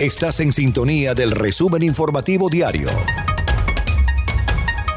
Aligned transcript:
Estás 0.00 0.40
en 0.40 0.52
sintonía 0.52 1.14
del 1.14 1.30
resumen 1.30 1.80
informativo 1.84 2.50
diario. 2.50 2.88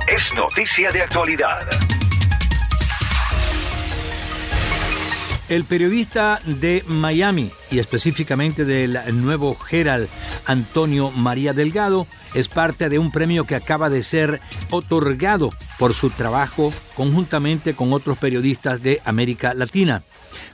Es 0.08 0.33
noticia 0.33 0.91
de 0.91 1.04
actualidad. 1.04 1.70
El 5.49 5.65
periodista 5.65 6.41
de 6.46 6.83
Miami 6.88 7.52
y 7.70 7.78
específicamente 7.78 8.65
del 8.65 8.97
nuevo 9.21 9.55
Herald, 9.70 10.10
Antonio 10.47 11.11
María 11.11 11.54
Delgado, 11.54 12.07
es 12.34 12.48
parte 12.48 12.89
de 12.89 12.98
un 12.98 13.11
premio 13.11 13.45
que 13.45 13.54
acaba 13.54 13.91
de 13.91 14.02
ser 14.02 14.41
otorgado 14.71 15.52
por 15.77 15.93
su 15.93 16.09
trabajo 16.09 16.73
conjuntamente 16.95 17.75
con 17.75 17.93
otros 17.93 18.18
periodistas 18.18 18.82
de 18.82 19.00
América 19.05 19.54
Latina. 19.54 20.02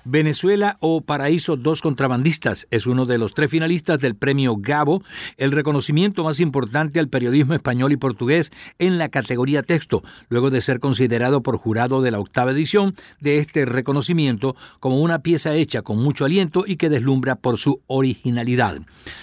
Venezuela 0.06 0.78
o 0.80 1.02
Paraíso 1.02 1.56
Dos 1.56 1.82
Contrabandistas 1.82 2.68
es 2.72 2.88
uno 2.88 3.06
de 3.06 3.18
los 3.18 3.34
tres 3.34 3.50
finalistas 3.50 4.00
del 4.00 4.16
premio 4.16 4.56
Gabo, 4.58 5.02
el 5.38 5.52
reconocimiento 5.52 6.24
más 6.24 6.40
importante 6.40 7.00
al 7.00 7.10
periodismo 7.10 7.54
español 7.54 7.92
y 7.92 7.98
portugués 7.98 8.52
en 8.80 8.98
la 8.98 9.10
categoría 9.10 9.64
texto, 9.64 10.02
luego 10.30 10.50
de 10.50 10.62
ser 10.62 10.80
considerado 10.80 11.42
por 11.42 11.58
jurado 11.58 12.02
de 12.02 12.12
la 12.12 12.20
octava 12.20 12.52
edición 12.52 12.94
de 13.22 13.38
este 13.38 13.66
reconocimiento 13.66 14.56
como 14.80 15.00
una 15.00 15.20
pieza 15.20 15.56
hecha 15.56 15.82
con 15.82 16.04
mucho 16.04 16.26
aliento 16.26 16.64
y 16.68 16.76
que 16.76 16.90
deslumbra 16.90 17.36
por 17.36 17.58
su 17.58 17.82
originalidad. 17.88 18.78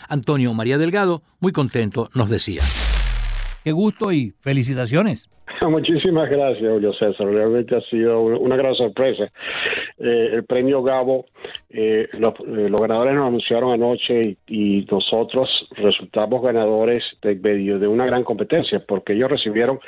Antonio 0.09 0.55
María 0.55 0.79
Delgado, 0.79 1.23
muy 1.41 1.53
contento, 1.53 2.09
nos 2.15 2.31
decía. 2.31 2.63
Qué 3.65 3.73
gusto 3.73 4.13
y 4.13 4.33
felicitaciones. 4.41 5.29
Muchísimas 5.69 6.31
gracias, 6.31 6.71
Julio 6.71 6.93
César. 6.95 7.27
Realmente 7.27 7.77
ha 7.77 7.81
sido 7.83 8.21
una 8.23 8.57
gran 8.57 8.75
sorpresa. 8.75 9.31
Eh, 10.03 10.31
el 10.33 10.45
premio 10.45 10.83
Gabo, 10.83 11.27
eh, 11.69 12.09
eh, 12.11 12.19
los, 12.19 12.81
ganadores 12.81 13.15
nos 13.15 13.27
anunciaron 13.27 13.73
anoche 13.73 14.39
y, 14.47 14.87
nosotros 14.91 15.69
resultamos 15.73 16.43
ganadores 16.43 17.05
de 17.21 17.35
medio 17.35 17.79
de 17.79 17.87
una 17.87 18.07
gran 18.07 18.25
competencia, 18.25 18.83
porque 18.89 19.13
ellos 19.13 19.31
recibieron, 19.31 19.79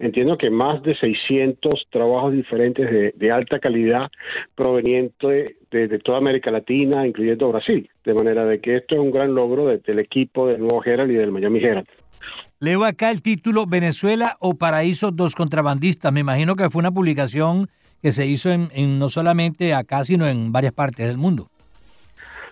entiendo 0.00 0.36
que 0.36 0.50
más 0.50 0.82
de 0.82 0.96
600 0.96 1.86
trabajos 1.90 2.32
diferentes 2.32 3.14
de, 3.16 3.30
alta 3.30 3.60
calidad 3.60 4.10
provenientes 4.56 5.54
de, 5.70 5.98
toda 6.00 6.18
América 6.18 6.50
Latina, 6.50 7.06
incluyendo 7.06 7.52
Brasil. 7.52 7.88
De 8.04 8.12
manera 8.12 8.44
de 8.44 8.60
que 8.60 8.78
esto 8.78 8.96
es 8.96 9.00
un 9.00 9.12
gran 9.12 9.36
logro 9.36 9.66
del 9.66 9.98
equipo 10.00 10.48
del 10.48 10.60
Nuevo 10.60 10.82
Herald 10.84 11.12
y 11.12 11.14
del 11.14 11.30
Miami 11.30 11.60
Herald. 11.60 11.86
Leo 12.58 12.84
acá 12.84 13.12
el 13.12 13.22
título 13.22 13.66
Venezuela 13.66 14.34
o 14.40 14.54
Paraíso 14.54 15.12
dos 15.12 15.36
contrabandistas. 15.36 16.12
Me 16.12 16.20
imagino 16.20 16.56
que 16.56 16.70
fue 16.70 16.80
una 16.80 16.90
publicación 16.90 17.68
que 18.04 18.12
se 18.12 18.26
hizo 18.26 18.50
en, 18.50 18.98
no 18.98 19.08
solamente 19.08 19.72
acá, 19.72 20.04
sino 20.04 20.26
en 20.26 20.52
varias 20.52 20.74
partes 20.74 21.06
del 21.06 21.16
mundo. 21.16 21.46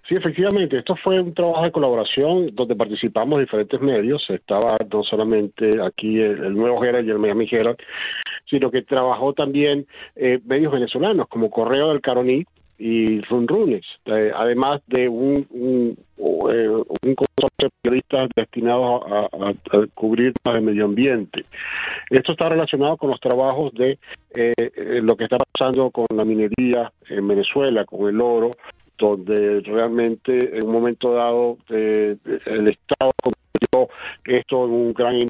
Sí, 0.09 0.15
efectivamente, 0.15 0.79
esto 0.79 0.97
fue 0.97 1.21
un 1.21 1.35
trabajo 1.35 1.65
de 1.65 1.71
colaboración 1.71 2.55
donde 2.55 2.75
participamos 2.75 3.39
diferentes 3.39 3.79
medios. 3.83 4.25
Estaba 4.31 4.79
no 4.91 5.03
solamente 5.03 5.69
aquí 5.87 6.19
el, 6.19 6.55
Nuevo 6.55 6.83
Herald 6.83 7.07
y 7.07 7.11
el 7.11 7.19
Miami 7.19 7.47
Herald, 7.51 7.77
sino 8.49 8.71
que 8.71 8.81
trabajó 8.81 9.35
también 9.35 9.87
eh, 10.17 10.41
medios 10.47 10.73
venezolanos 10.73 11.29
como 11.29 11.51
Correo 11.51 11.91
del 11.91 12.01
Caroní, 12.01 12.47
y 12.79 13.21
Runrunes, 13.21 13.85
eh, 14.07 14.33
además 14.35 14.81
de 14.89 15.09
un, 15.09 15.47
un, 15.51 15.97
eh, 16.51 16.69
periodistas 17.83 18.29
destinados 18.35 19.03
a, 19.07 19.53
cubrir 19.95 20.33
el 20.45 20.63
medio 20.63 20.85
ambiente. 20.85 21.45
Esto 22.11 22.33
está 22.33 22.49
relacionado 22.49 22.97
con 22.97 23.11
los 23.11 23.21
trabajos 23.21 23.73
de 23.75 23.99
eh, 24.35 24.53
lo 25.03 25.17
que 25.17 25.25
está 25.25 25.39
pasando 25.39 25.91
con 25.91 26.07
la 26.15 26.25
minería 26.25 26.93
en 27.09 27.27
Venezuela, 27.27 27.85
con 27.85 28.09
el 28.09 28.21
oro, 28.21 28.51
donde 29.03 29.61
realmente 29.63 30.57
en 30.57 30.65
un 30.65 30.73
momento 30.73 31.13
dado 31.13 31.59
el 31.69 32.69
Estado 32.69 33.11
esto 34.25 34.65
en 34.65 34.71
un 34.71 34.93
gran 34.93 35.27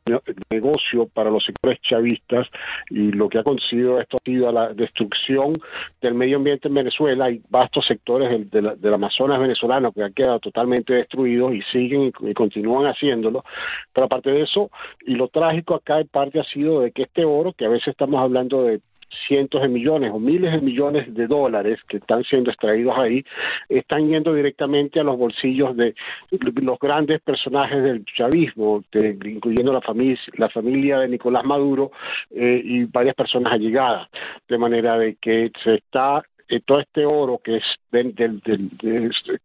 negocio 0.50 1.06
para 1.06 1.30
los 1.30 1.44
sectores 1.44 1.80
chavistas 1.80 2.48
y 2.90 3.12
lo 3.12 3.28
que 3.28 3.38
ha 3.38 3.42
conseguido 3.42 4.00
esto 4.00 4.16
ha 4.16 4.24
sido 4.24 4.52
la 4.52 4.72
destrucción 4.72 5.52
del 6.00 6.14
medio 6.14 6.36
ambiente 6.36 6.68
en 6.68 6.74
Venezuela. 6.74 7.26
Hay 7.26 7.40
vastos 7.48 7.86
sectores 7.86 8.50
del, 8.50 8.80
del, 8.80 8.94
Amazonas 8.94 9.40
venezolano 9.40 9.92
que 9.92 10.02
han 10.02 10.12
quedado 10.12 10.40
totalmente 10.40 10.94
destruidos 10.94 11.54
y 11.54 11.62
siguen 11.72 12.12
y, 12.20 12.34
continúan 12.34 12.86
haciéndolo. 12.86 13.44
Pero 13.92 14.06
aparte 14.06 14.30
de 14.30 14.42
eso, 14.42 14.70
y 15.06 15.14
lo 15.14 15.28
trágico 15.28 15.74
acá 15.74 16.00
en 16.00 16.08
parte 16.08 16.40
ha 16.40 16.44
sido 16.44 16.80
de 16.80 16.92
que 16.92 17.02
este 17.02 17.24
oro, 17.24 17.52
que 17.52 17.66
a 17.66 17.70
veces 17.70 17.88
estamos 17.88 18.20
hablando 18.20 18.64
de 18.64 18.80
cientos 19.26 19.62
de 19.62 19.68
millones 19.68 20.10
o 20.12 20.18
miles 20.18 20.52
de 20.52 20.60
millones 20.60 21.14
de 21.14 21.26
dólares 21.26 21.78
que 21.88 21.98
están 21.98 22.22
siendo 22.24 22.50
extraídos 22.50 22.96
ahí, 22.98 23.24
están 23.68 24.08
yendo 24.08 24.34
directamente 24.34 25.00
a 25.00 25.04
los 25.04 25.16
bolsillos 25.16 25.76
de 25.76 25.94
los 26.30 26.78
grandes 26.78 27.20
personajes 27.22 27.82
del 27.82 28.04
chavismo, 28.04 28.82
incluyendo 28.92 29.72
la 29.72 29.80
familia, 29.80 30.18
la 30.34 30.48
familia 30.48 30.98
de 31.00 31.08
Nicolás 31.08 31.44
Maduro 31.44 31.92
eh, 32.30 32.60
y 32.64 32.84
varias 32.84 33.14
personas 33.14 33.54
allegadas, 33.54 34.08
de 34.48 34.58
manera 34.58 34.98
de 34.98 35.16
que 35.16 35.50
se 35.62 35.74
está 35.74 36.22
eh, 36.52 36.60
todo 36.66 36.80
este 36.80 37.06
oro 37.06 37.40
que 37.42 37.56
es 37.56 37.64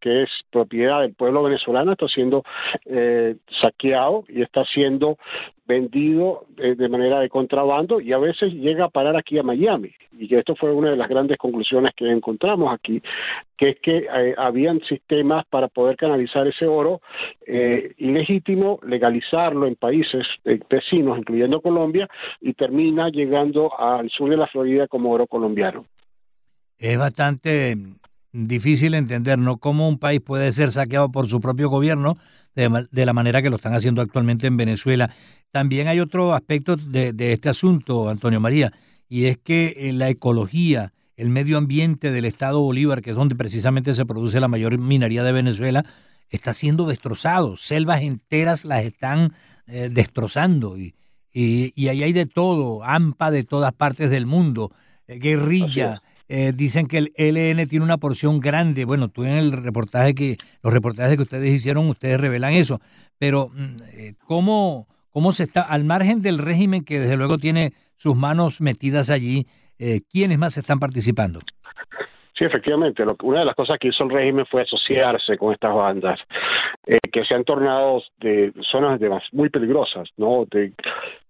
que 0.01 0.23
es 0.23 0.29
propiedad 0.51 1.01
del 1.01 1.13
pueblo 1.13 1.44
venezolano 1.44 1.94
está 1.94 2.07
siendo 2.09 2.44
eh, 2.85 3.35
saqueado 3.62 4.25
y 4.28 4.41
está 4.41 4.66
siendo 4.66 5.17
vendido 5.66 6.46
eh, 6.57 6.75
de 6.75 6.90
manera 6.90 7.22
de 7.22 7.29
contrabando 7.29 8.01
y 8.01 8.12
a 8.12 8.17
veces 8.17 8.51
llega 8.53 8.85
a 8.85 8.90
parar 8.90 9.16
aquí 9.16 9.38
a 9.38 9.44
Miami. 9.44 9.91
Y 10.19 10.35
esto 10.35 10.53
fue 10.56 10.73
una 10.73 10.91
de 10.91 10.97
las 10.97 11.07
grandes 11.07 11.38
conclusiones 11.38 11.94
que 11.96 12.09
encontramos 12.09 12.73
aquí, 12.73 13.01
que 13.57 13.69
es 13.69 13.79
que 13.79 14.07
habían 14.38 14.81
sistemas 14.81 15.46
para 15.46 15.69
poder 15.69 15.96
canalizar 15.96 16.46
ese 16.47 16.66
oro 16.66 17.01
ilegítimo, 17.97 18.79
legalizarlo 18.84 19.67
en 19.67 19.75
países 19.75 20.25
vecinos, 20.69 21.19
incluyendo 21.19 21.62
Colombia, 21.62 22.09
y 22.41 22.53
termina 22.53 23.09
llegando 23.09 23.78
al 23.79 24.09
sur 24.09 24.29
de 24.29 24.38
la 24.38 24.47
Florida 24.47 24.88
como 24.88 25.12
oro 25.12 25.28
colombiano 25.28 25.85
es 26.78 26.98
bastante 26.98 27.78
difícil 28.32 28.94
entender, 28.94 29.40
¿no? 29.40 29.58
Cómo 29.58 29.88
un 29.88 29.98
país 29.98 30.22
puede 30.22 30.52
ser 30.52 30.72
saqueado 30.72 31.12
por 31.12 31.28
su 31.28 31.40
propio 31.40 31.70
gobierno 31.70 32.18
de, 32.56 33.06
la 33.06 33.14
manera 33.14 33.42
que 33.42 33.50
lo 33.50 33.58
están 33.58 33.76
haciendo 33.76 34.02
actualmente 34.02 34.48
en 34.48 34.58
Venezuela. 34.58 35.14
También 35.52 35.88
hay 35.88 36.00
otro 36.00 36.34
aspecto 36.34 36.76
de, 36.76 37.14
este 37.32 37.50
asunto, 37.50 38.10
Antonio 38.10 38.40
María, 38.40 38.74
y 39.08 39.26
es 39.26 39.38
que 39.38 39.76
eh, 39.78 39.94
la 39.94 40.10
ecología, 40.10 40.94
el 41.16 41.30
medio 41.30 41.58
ambiente 41.58 42.12
del 42.12 42.26
estado 42.26 42.60
Bolívar, 42.60 43.02
que 43.02 43.12
es 43.12 43.16
donde 43.16 43.36
precisamente 43.36 43.94
se 43.94 44.06
produce 44.06 44.40
la 44.40 44.48
mayor 44.48 44.78
minería 44.78 45.24
de 45.24 45.32
Venezuela, 45.32 45.86
está 46.30 46.54
siendo 46.54 46.86
destrozado. 46.86 47.58
Selvas 47.58 48.02
enteras 48.02 48.66
las 48.66 48.84
están 48.84 49.34
eh, 49.68 49.90
destrozando 49.92 50.78
y, 50.78 50.96
y, 51.32 51.88
ahí 51.88 52.04
hay 52.04 52.14
de 52.14 52.26
todo, 52.26 52.84
AMPA 52.84 53.32
de 53.32 53.44
todas 53.44 53.72
partes 53.74 54.09
del 54.09 54.26
mundo, 54.26 54.72
eh, 55.08 55.20
guerrilla. 55.20 56.02
Eh, 56.30 56.52
dicen 56.54 56.88
que 56.88 56.98
el 56.98 57.14
LN 57.16 57.68
tiene 57.68 57.86
una 57.86 57.98
porción 57.98 58.40
grande. 58.40 58.86
Bueno, 58.86 59.10
tú 59.10 59.24
en 59.24 59.34
el 59.34 59.52
reportaje 59.52 60.14
que, 60.14 60.38
los 60.62 60.74
reportajes 60.74 61.16
que 61.16 61.24
ustedes 61.24 61.54
hicieron, 61.54 61.88
ustedes 61.90 62.20
revelan 62.20 62.54
eso. 62.54 62.80
Pero, 63.18 63.50
mm, 63.54 63.76
eh, 63.94 64.14
¿cómo, 64.26 64.88
cómo 65.10 65.32
se 65.32 65.44
está, 65.44 65.62
al 65.62 65.84
margen 65.86 66.22
del 66.22 66.38
régimen 66.38 66.84
que 66.84 67.00
desde 67.00 67.18
luego 67.18 67.38
tiene 67.38 67.74
sus 67.96 68.16
manos 68.16 68.62
metidas 68.62 69.10
allí, 69.10 69.48
eh, 69.80 70.02
quiénes 70.12 70.38
más 70.38 70.58
están 70.58 70.80
participando? 70.80 71.40
Sí, 72.38 72.46
efectivamente. 72.46 73.03
una 73.24 73.40
de 73.40 73.46
las 73.46 73.56
cosas 73.56 73.80
que 73.80 73.88
hizo 73.88 74.03
el 74.03 74.12
régimen 74.12 74.46
fue 74.46 74.62
asociarse 74.62 75.38
con 75.38 75.53
estas 75.53 75.74
bandas 75.74 76.20
eh, 76.86 76.98
que 77.12 77.25
se 77.25 77.34
han 77.34 77.44
tornado 77.44 78.03
de 78.20 78.53
zonas 78.62 79.00
de, 79.00 79.09
muy 79.31 79.50
peligrosas, 79.50 80.08
¿no? 80.18 80.46
De, 80.46 80.72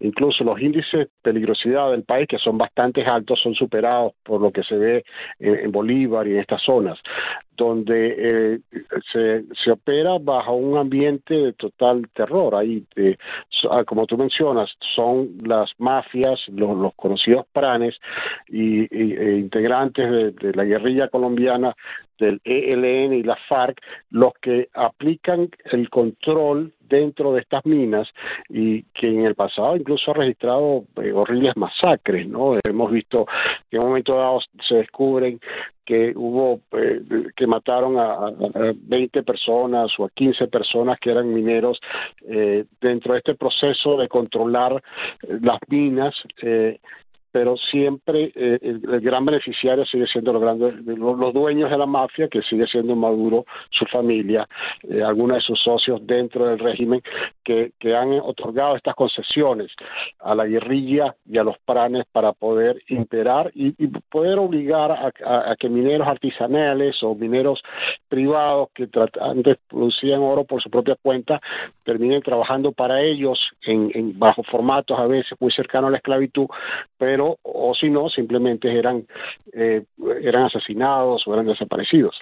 incluso 0.02 0.44
los 0.44 0.60
índices 0.60 0.92
de 0.92 1.10
peligrosidad 1.22 1.92
del 1.92 2.04
país, 2.04 2.28
que 2.28 2.38
son 2.38 2.58
bastante 2.58 3.06
altos, 3.06 3.40
son 3.42 3.56
superados 3.56 4.14
por 4.24 4.42
lo 4.42 4.52
que 4.52 4.64
se 4.64 4.76
ve 4.76 5.06
en 5.40 5.72
Bolívar 5.72 6.28
y 6.28 6.34
en 6.34 6.40
estas 6.40 6.62
zonas 6.64 7.00
donde 7.58 8.16
eh, 8.18 8.60
se, 9.12 9.44
se, 9.64 9.72
opera 9.72 10.18
bajo 10.22 10.54
un 10.54 10.78
ambiente 10.78 11.34
de 11.34 11.54
total 11.54 12.08
terror. 12.14 12.56
Ahí, 12.56 12.86
eh, 12.96 13.18
ah, 13.70 13.84
como 13.84 14.06
tú 14.06 14.18
mencionas, 14.18 14.70
son 14.96 15.38
las 15.44 15.72
mafias, 15.80 16.40
los, 16.50 16.94
conocidos 16.96 17.46
pranes 17.52 17.96
y, 18.48 18.82
e 18.96 19.38
integrantes 19.38 20.10
de, 20.10 20.54
la 20.54 20.64
guerrilla 20.64 21.10
colombiana 21.10 21.76
del 22.20 22.40
ELN 22.44 23.14
y 23.14 23.24
la 23.24 23.38
FARC 23.48 23.80
los 24.10 24.34
que 24.42 24.70
aplican 24.74 25.50
el 25.72 25.90
control 25.90 26.74
dentro 26.88 27.34
de 27.34 27.42
estas 27.42 27.66
minas 27.66 28.08
y 28.50 28.84
que 28.94 29.08
en 29.08 29.26
el 29.26 29.36
pasado 29.36 29.76
incluso 29.76 30.12
ha 30.12 30.16
registrado 30.16 30.84
eh, 31.02 31.12
horribles 31.12 31.56
masacres, 31.56 32.28
¿no? 32.28 32.58
Hemos 32.68 32.92
visto 32.92 33.26
que 33.70 33.78
en 33.78 33.84
un 33.84 33.90
momento 33.90 34.18
dado 34.18 34.40
se 34.68 34.76
descubren 34.76 35.40
que 35.86 36.12
hubo 36.16 36.60
eh, 36.74 37.02
que 37.36 37.48
mataron 37.48 37.98
a, 37.98 38.32
20 38.74 39.24
personas 39.24 39.92
o 39.98 40.06
a 40.06 40.10
15 40.10 40.48
personas 40.48 41.00
que 41.00 41.12
eran 41.12 41.34
mineros 41.34 41.80
eh, 42.28 42.66
dentro 42.82 43.14
de 43.14 43.20
este 43.20 43.36
proceso 43.36 43.98
de 43.98 44.08
controlar 44.08 44.84
las 45.42 45.60
minas 45.70 46.14
pero 47.38 47.56
siempre 47.56 48.32
eh, 48.34 48.58
el, 48.64 49.00
gran 49.00 49.24
beneficiario 49.24 49.86
sigue 49.86 50.08
siendo 50.08 50.34
los 50.34 50.42
grandes, 50.42 50.74
los, 50.98 51.34
dueños 51.36 51.70
de 51.70 51.78
la 51.78 51.86
mafia, 51.86 52.28
que 52.28 52.42
sigue 52.42 52.66
siendo 52.66 52.96
Maduro, 52.96 53.46
su 53.70 53.86
familia, 53.86 54.50
eh, 54.90 55.04
algunos 55.04 55.38
de 55.38 55.42
sus 55.42 55.60
socios 55.62 56.00
dentro 56.02 56.48
del 56.48 56.58
régimen, 56.58 57.00
que, 57.44 57.72
han 57.96 58.20
otorgado 58.20 58.76
estas 58.76 58.96
concesiones 58.96 59.72
a 60.20 60.34
la 60.36 60.46
guerrilla 60.46 61.16
y 61.30 61.38
a 61.38 61.44
los 61.44 61.58
pranes 61.60 62.06
para 62.12 62.34
poder 62.34 62.82
imperar 62.90 63.52
y, 63.54 63.72
poder 64.10 64.40
obligar 64.40 64.92
a, 64.92 65.56
que 65.58 65.70
mineros 65.70 66.08
artesanales 66.08 67.02
o 67.04 67.14
mineros 67.16 67.62
privados 68.10 68.70
que 68.74 68.90
antes 69.22 69.58
producían 69.70 70.22
oro 70.22 70.44
por 70.44 70.62
su 70.62 70.70
propia 70.70 70.96
cuenta 71.02 71.40
terminen 71.84 72.22
trabajando 72.22 72.72
para 72.72 73.02
ellos 73.02 73.40
en, 73.62 73.92
en 73.94 74.20
bajo 74.20 74.44
formatos 74.44 75.00
a 75.00 75.08
veces 75.08 75.40
muy 75.40 75.52
cercanos 75.52 75.88
a 75.88 75.92
la 75.92 75.98
esclavitud, 75.98 76.48
pero 76.98 77.38
o 77.44 77.74
si 77.80 77.90
no, 77.90 78.10
simplemente 78.10 78.78
eran, 78.78 79.06
eh, 79.54 79.86
eran 80.22 80.46
asesinados 80.46 81.24
o 81.26 81.34
eran 81.34 81.48
desaparecidos. 81.48 82.18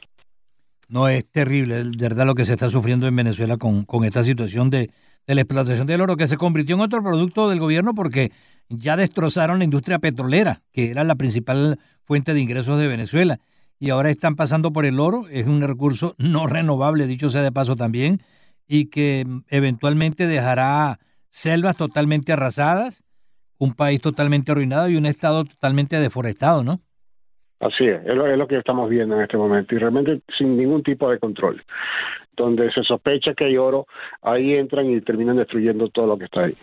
No, 0.87 1.07
es 1.07 1.25
terrible, 1.25 1.83
de 1.83 1.97
verdad, 1.97 2.25
lo 2.25 2.35
que 2.35 2.45
se 2.45 2.53
está 2.53 2.69
sufriendo 2.69 3.07
en 3.07 3.15
Venezuela 3.15 3.57
con, 3.57 3.85
con 3.85 4.03
esta 4.03 4.23
situación 4.23 4.69
de, 4.69 4.91
de 5.27 5.35
la 5.35 5.41
explotación 5.41 5.87
del 5.87 6.01
oro, 6.01 6.17
que 6.17 6.27
se 6.27 6.37
convirtió 6.37 6.75
en 6.75 6.81
otro 6.81 7.01
producto 7.01 7.49
del 7.49 7.59
gobierno 7.59 7.93
porque 7.95 8.31
ya 8.69 8.95
destrozaron 8.95 9.59
la 9.59 9.65
industria 9.65 9.99
petrolera, 9.99 10.61
que 10.71 10.91
era 10.91 11.03
la 11.03 11.15
principal 11.15 11.79
fuente 12.03 12.33
de 12.33 12.41
ingresos 12.41 12.79
de 12.79 12.87
Venezuela. 12.87 13.39
Y 13.79 13.89
ahora 13.89 14.09
están 14.09 14.35
pasando 14.35 14.71
por 14.71 14.85
el 14.85 14.99
oro, 14.99 15.27
es 15.29 15.47
un 15.47 15.61
recurso 15.61 16.15
no 16.17 16.47
renovable, 16.47 17.07
dicho 17.07 17.29
sea 17.29 17.41
de 17.41 17.51
paso 17.51 17.75
también, 17.75 18.21
y 18.67 18.85
que 18.85 19.25
eventualmente 19.49 20.27
dejará 20.27 20.99
selvas 21.29 21.75
totalmente 21.75 22.31
arrasadas, 22.31 23.03
un 23.57 23.73
país 23.73 24.01
totalmente 24.01 24.51
arruinado 24.51 24.89
y 24.89 24.97
un 24.97 25.05
estado 25.05 25.45
totalmente 25.45 25.99
deforestado, 25.99 26.63
¿no? 26.63 26.79
Así 27.59 27.85
es, 27.85 28.05
es 28.05 28.15
lo, 28.15 28.47
que 28.47 28.57
estamos 28.57 28.89
viendo 28.89 29.15
en 29.15 29.21
este 29.21 29.37
momento 29.37 29.73
y 29.73 29.77
realmente 29.77 30.21
sin 30.37 30.57
ningún 30.57 30.83
tipo 30.83 31.09
de 31.09 31.19
control. 31.19 31.63
Donde 32.35 32.69
se 32.71 32.83
sospecha 32.83 33.33
que 33.33 33.45
hay 33.45 33.57
oro, 33.57 33.87
ahí 34.21 34.55
entran 34.55 34.89
y 34.89 34.99
terminan 35.01 35.37
destruyendo 35.37 35.89
todo 35.89 36.05
lo 36.05 36.17
que 36.17 36.25
está 36.25 36.41
ahí. 36.41 36.57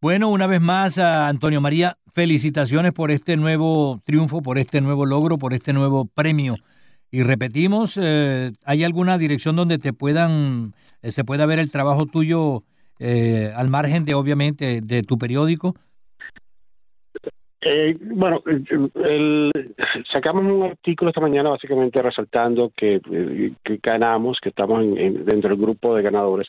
Bueno, 0.00 0.28
una 0.30 0.46
vez 0.46 0.60
más, 0.60 0.96
Antonio 0.98 1.60
María, 1.60 1.96
felicitaciones 2.12 2.92
por 2.92 3.10
este 3.10 3.36
nuevo 3.36 4.00
triunfo, 4.04 4.40
por 4.42 4.58
este 4.58 4.80
nuevo 4.80 5.04
logro, 5.04 5.38
por 5.38 5.52
este 5.52 5.72
nuevo 5.72 6.06
premio. 6.06 6.56
Y 7.10 7.22
repetimos, 7.22 7.98
eh, 8.00 8.52
¿hay 8.64 8.84
alguna 8.84 9.18
dirección 9.18 9.56
donde 9.56 9.78
te 9.78 9.92
puedan, 9.92 10.72
eh, 11.02 11.10
se 11.10 11.24
pueda 11.24 11.46
ver 11.46 11.58
el 11.58 11.70
trabajo 11.70 12.06
tuyo 12.06 12.62
eh, 12.98 13.52
al 13.56 13.68
margen 13.68 14.04
de, 14.04 14.14
obviamente, 14.14 14.80
de 14.82 15.02
tu 15.02 15.18
periódico? 15.18 15.74
Eh, 17.60 17.96
bueno, 18.00 18.40
el, 18.46 19.50
sacamos 20.12 20.44
un 20.44 20.62
artículo 20.62 21.10
esta 21.10 21.20
mañana 21.20 21.50
básicamente 21.50 22.00
resaltando 22.00 22.70
que, 22.76 23.00
ganamos, 23.82 24.38
que 24.40 24.50
estamos 24.50 24.84
dentro 24.94 25.50
del 25.50 25.58
grupo 25.58 25.96
de 25.96 26.02
ganadores, 26.02 26.46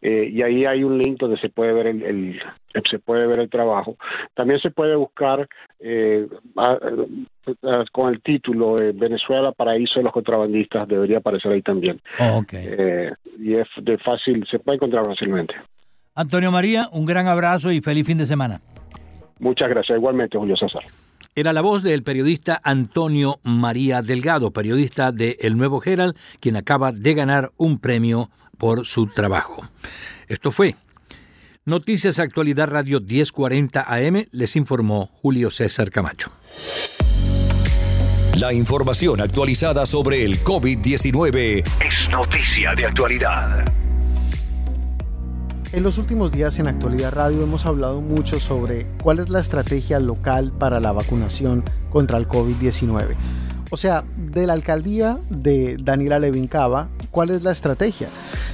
eh, 0.00 0.30
y 0.32 0.40
ahí 0.40 0.64
hay 0.64 0.82
un 0.82 0.96
link 0.96 1.18
donde 1.18 1.38
se 1.40 1.50
puede 1.50 1.74
ver 1.74 1.88
el, 1.88 2.40
se 2.90 2.98
puede 2.98 3.26
ver 3.26 3.40
el 3.40 3.50
trabajo. 3.50 3.96
También 4.34 4.60
se 4.60 4.70
puede 4.70 4.96
buscar 4.96 5.46
eh, 5.78 6.26
con 7.92 8.08
el 8.08 8.22
título 8.22 8.76
Venezuela 8.94 9.52
paraíso 9.52 10.00
de 10.00 10.04
los 10.04 10.12
contrabandistas 10.12 10.88
debería 10.88 11.18
aparecer 11.18 11.52
ahí 11.52 11.62
también. 11.62 12.00
Oh, 12.18 12.42
y 13.38 13.54
es 13.56 13.68
de 13.82 13.98
fácil, 13.98 14.46
se 14.50 14.58
puede 14.58 14.76
encontrar 14.76 15.04
fácilmente. 15.04 15.54
Antonio 16.14 16.50
María, 16.50 16.88
un 16.92 17.04
gran 17.04 17.26
abrazo 17.26 17.70
y 17.72 17.82
feliz 17.82 18.06
fin 18.06 18.16
de 18.16 18.26
semana. 18.26 18.60
Muchas 19.40 19.68
gracias. 19.68 19.98
Igualmente, 19.98 20.38
Julio 20.38 20.56
César. 20.56 20.82
Era 21.34 21.52
la 21.52 21.60
voz 21.60 21.82
del 21.82 22.02
periodista 22.02 22.60
Antonio 22.62 23.40
María 23.42 24.02
Delgado, 24.02 24.52
periodista 24.52 25.12
de 25.12 25.36
El 25.40 25.56
Nuevo 25.56 25.82
Herald, 25.84 26.16
quien 26.40 26.56
acaba 26.56 26.92
de 26.92 27.14
ganar 27.14 27.50
un 27.56 27.78
premio 27.78 28.30
por 28.58 28.84
su 28.84 29.06
trabajo. 29.06 29.62
Esto 30.28 30.52
fue 30.52 30.74
Noticias 31.64 32.18
Actualidad 32.18 32.68
Radio 32.68 33.00
1040 33.00 33.82
AM, 33.82 34.26
les 34.32 34.56
informó 34.56 35.06
Julio 35.22 35.50
César 35.50 35.90
Camacho. 35.90 36.30
La 38.38 38.52
información 38.52 39.20
actualizada 39.20 39.86
sobre 39.86 40.24
el 40.24 40.38
COVID-19 40.42 41.62
es 41.84 42.08
noticia 42.10 42.74
de 42.74 42.86
actualidad. 42.86 43.64
En 45.72 45.84
los 45.84 45.98
últimos 45.98 46.32
días 46.32 46.58
en 46.58 46.66
Actualidad 46.66 47.12
Radio 47.12 47.44
hemos 47.44 47.64
hablado 47.64 48.00
mucho 48.00 48.40
sobre 48.40 48.88
cuál 49.04 49.20
es 49.20 49.28
la 49.28 49.38
estrategia 49.38 50.00
local 50.00 50.50
para 50.50 50.80
la 50.80 50.90
vacunación 50.90 51.62
contra 51.90 52.18
el 52.18 52.26
COVID-19. 52.26 53.14
O 53.70 53.76
sea, 53.76 54.02
de 54.16 54.48
la 54.48 54.54
alcaldía 54.54 55.18
de 55.28 55.76
Daniela 55.80 56.18
Levin 56.18 56.48
Cava, 56.48 56.88
¿cuál 57.12 57.30
es 57.30 57.44
la 57.44 57.52
estrategia? 57.52 58.08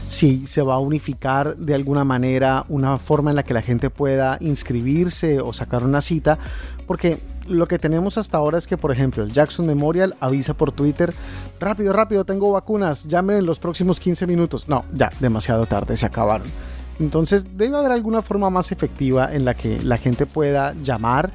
Si 0.08 0.46
se 0.46 0.60
va 0.60 0.74
a 0.74 0.78
unificar 0.78 1.56
de 1.56 1.74
alguna 1.74 2.04
manera 2.04 2.66
una 2.68 2.98
forma 2.98 3.30
en 3.30 3.36
la 3.36 3.44
que 3.44 3.54
la 3.54 3.62
gente 3.62 3.88
pueda 3.88 4.36
inscribirse 4.40 5.40
o 5.40 5.54
sacar 5.54 5.84
una 5.84 6.02
cita, 6.02 6.38
porque 6.86 7.18
lo 7.48 7.66
que 7.66 7.78
tenemos 7.78 8.18
hasta 8.18 8.36
ahora 8.36 8.58
es 8.58 8.66
que, 8.66 8.76
por 8.76 8.92
ejemplo, 8.92 9.24
el 9.24 9.32
Jackson 9.32 9.66
Memorial 9.66 10.16
avisa 10.20 10.52
por 10.52 10.70
Twitter, 10.70 11.14
rápido, 11.60 11.94
rápido, 11.94 12.26
tengo 12.26 12.52
vacunas, 12.52 13.04
llamen 13.04 13.38
en 13.38 13.46
los 13.46 13.58
próximos 13.58 14.00
15 14.00 14.26
minutos. 14.26 14.68
No, 14.68 14.84
ya, 14.92 15.10
demasiado 15.18 15.64
tarde, 15.64 15.96
se 15.96 16.04
acabaron. 16.04 16.75
Entonces 16.98 17.56
debe 17.56 17.76
haber 17.76 17.92
alguna 17.92 18.22
forma 18.22 18.50
más 18.50 18.72
efectiva 18.72 19.34
en 19.34 19.44
la 19.44 19.54
que 19.54 19.82
la 19.82 19.98
gente 19.98 20.26
pueda 20.26 20.74
llamar 20.82 21.32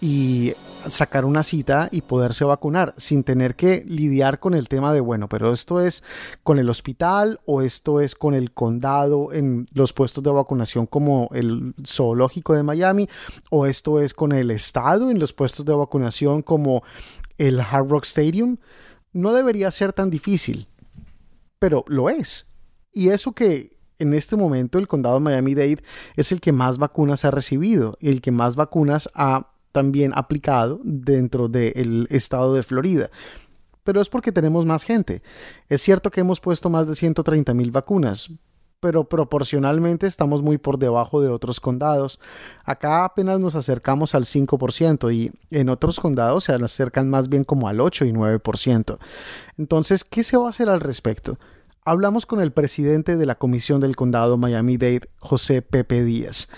y 0.00 0.54
sacar 0.88 1.24
una 1.24 1.42
cita 1.42 1.88
y 1.90 2.02
poderse 2.02 2.44
vacunar 2.44 2.94
sin 2.96 3.24
tener 3.24 3.54
que 3.54 3.84
lidiar 3.86 4.40
con 4.40 4.54
el 4.54 4.68
tema 4.68 4.92
de, 4.92 5.00
bueno, 5.00 5.28
pero 5.28 5.52
esto 5.52 5.80
es 5.80 6.02
con 6.42 6.58
el 6.58 6.68
hospital 6.68 7.40
o 7.44 7.62
esto 7.62 8.00
es 8.00 8.14
con 8.14 8.34
el 8.34 8.52
condado 8.52 9.32
en 9.32 9.66
los 9.72 9.92
puestos 9.92 10.22
de 10.22 10.30
vacunación 10.30 10.86
como 10.86 11.28
el 11.32 11.74
zoológico 11.86 12.54
de 12.54 12.62
Miami 12.62 13.08
o 13.50 13.66
esto 13.66 14.00
es 14.00 14.14
con 14.14 14.32
el 14.32 14.50
estado 14.50 15.10
en 15.10 15.18
los 15.18 15.32
puestos 15.32 15.64
de 15.64 15.74
vacunación 15.74 16.42
como 16.42 16.82
el 17.38 17.60
Hard 17.60 17.88
Rock 17.88 18.04
Stadium. 18.04 18.56
No 19.12 19.32
debería 19.32 19.70
ser 19.70 19.92
tan 19.92 20.10
difícil, 20.10 20.68
pero 21.58 21.84
lo 21.86 22.08
es. 22.08 22.46
Y 22.92 23.08
eso 23.08 23.32
que 23.32 23.71
en 24.02 24.14
este 24.14 24.36
momento 24.36 24.78
el 24.78 24.88
condado 24.88 25.16
de 25.16 25.20
Miami-Dade 25.20 25.82
es 26.16 26.32
el 26.32 26.40
que 26.40 26.52
más 26.52 26.78
vacunas 26.78 27.24
ha 27.24 27.30
recibido 27.30 27.96
y 28.00 28.08
el 28.08 28.20
que 28.20 28.32
más 28.32 28.56
vacunas 28.56 29.08
ha 29.14 29.48
también 29.72 30.12
aplicado 30.14 30.80
dentro 30.84 31.48
del 31.48 32.06
estado 32.10 32.54
de 32.54 32.62
Florida. 32.62 33.10
Pero 33.84 34.00
es 34.00 34.08
porque 34.08 34.30
tenemos 34.30 34.66
más 34.66 34.84
gente. 34.84 35.22
Es 35.68 35.82
cierto 35.82 36.10
que 36.10 36.20
hemos 36.20 36.40
puesto 36.40 36.70
más 36.70 36.86
de 36.86 36.94
130 36.94 37.52
mil 37.54 37.70
vacunas, 37.70 38.30
pero 38.78 39.04
proporcionalmente 39.08 40.06
estamos 40.06 40.42
muy 40.42 40.58
por 40.58 40.78
debajo 40.78 41.20
de 41.20 41.28
otros 41.28 41.60
condados. 41.60 42.20
Acá 42.64 43.04
apenas 43.04 43.40
nos 43.40 43.54
acercamos 43.54 44.14
al 44.14 44.24
5% 44.24 45.12
y 45.14 45.32
en 45.50 45.68
otros 45.68 46.00
condados 46.00 46.44
se 46.44 46.52
acercan 46.52 47.08
más 47.08 47.28
bien 47.28 47.44
como 47.44 47.68
al 47.68 47.80
8 47.80 48.04
y 48.04 48.12
9%. 48.12 48.98
Entonces, 49.56 50.04
¿qué 50.04 50.22
se 50.22 50.36
va 50.36 50.46
a 50.46 50.50
hacer 50.50 50.68
al 50.68 50.80
respecto? 50.80 51.38
Hablamos 51.84 52.26
con 52.26 52.40
el 52.40 52.52
presidente 52.52 53.16
de 53.16 53.26
la 53.26 53.34
Comisión 53.34 53.80
del 53.80 53.96
Condado 53.96 54.38
Miami-Dade, 54.38 55.08
José 55.18 55.62
Pepe 55.62 56.04
Díaz, 56.04 56.48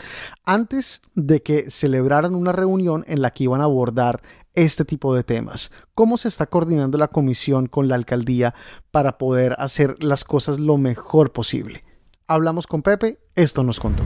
antes 0.44 1.02
de 1.14 1.42
que 1.42 1.70
celebraran 1.70 2.34
una 2.34 2.52
reunión 2.52 3.04
en 3.08 3.22
la 3.22 3.30
que 3.30 3.44
iban 3.44 3.60
a 3.60 3.64
abordar 3.64 4.22
este 4.54 4.84
tipo 4.84 5.14
de 5.14 5.24
temas. 5.24 5.72
¿Cómo 5.94 6.16
se 6.16 6.28
está 6.28 6.46
coordinando 6.46 6.98
la 6.98 7.08
comisión 7.08 7.66
con 7.66 7.88
la 7.88 7.96
alcaldía 7.96 8.54
para 8.90 9.18
poder 9.18 9.56
hacer 9.58 10.02
las 10.02 10.24
cosas 10.24 10.58
lo 10.58 10.78
mejor 10.78 11.32
posible? 11.32 11.82
Hablamos 12.26 12.66
con 12.66 12.82
Pepe, 12.82 13.18
esto 13.34 13.62
nos 13.62 13.80
contó. 13.80 14.02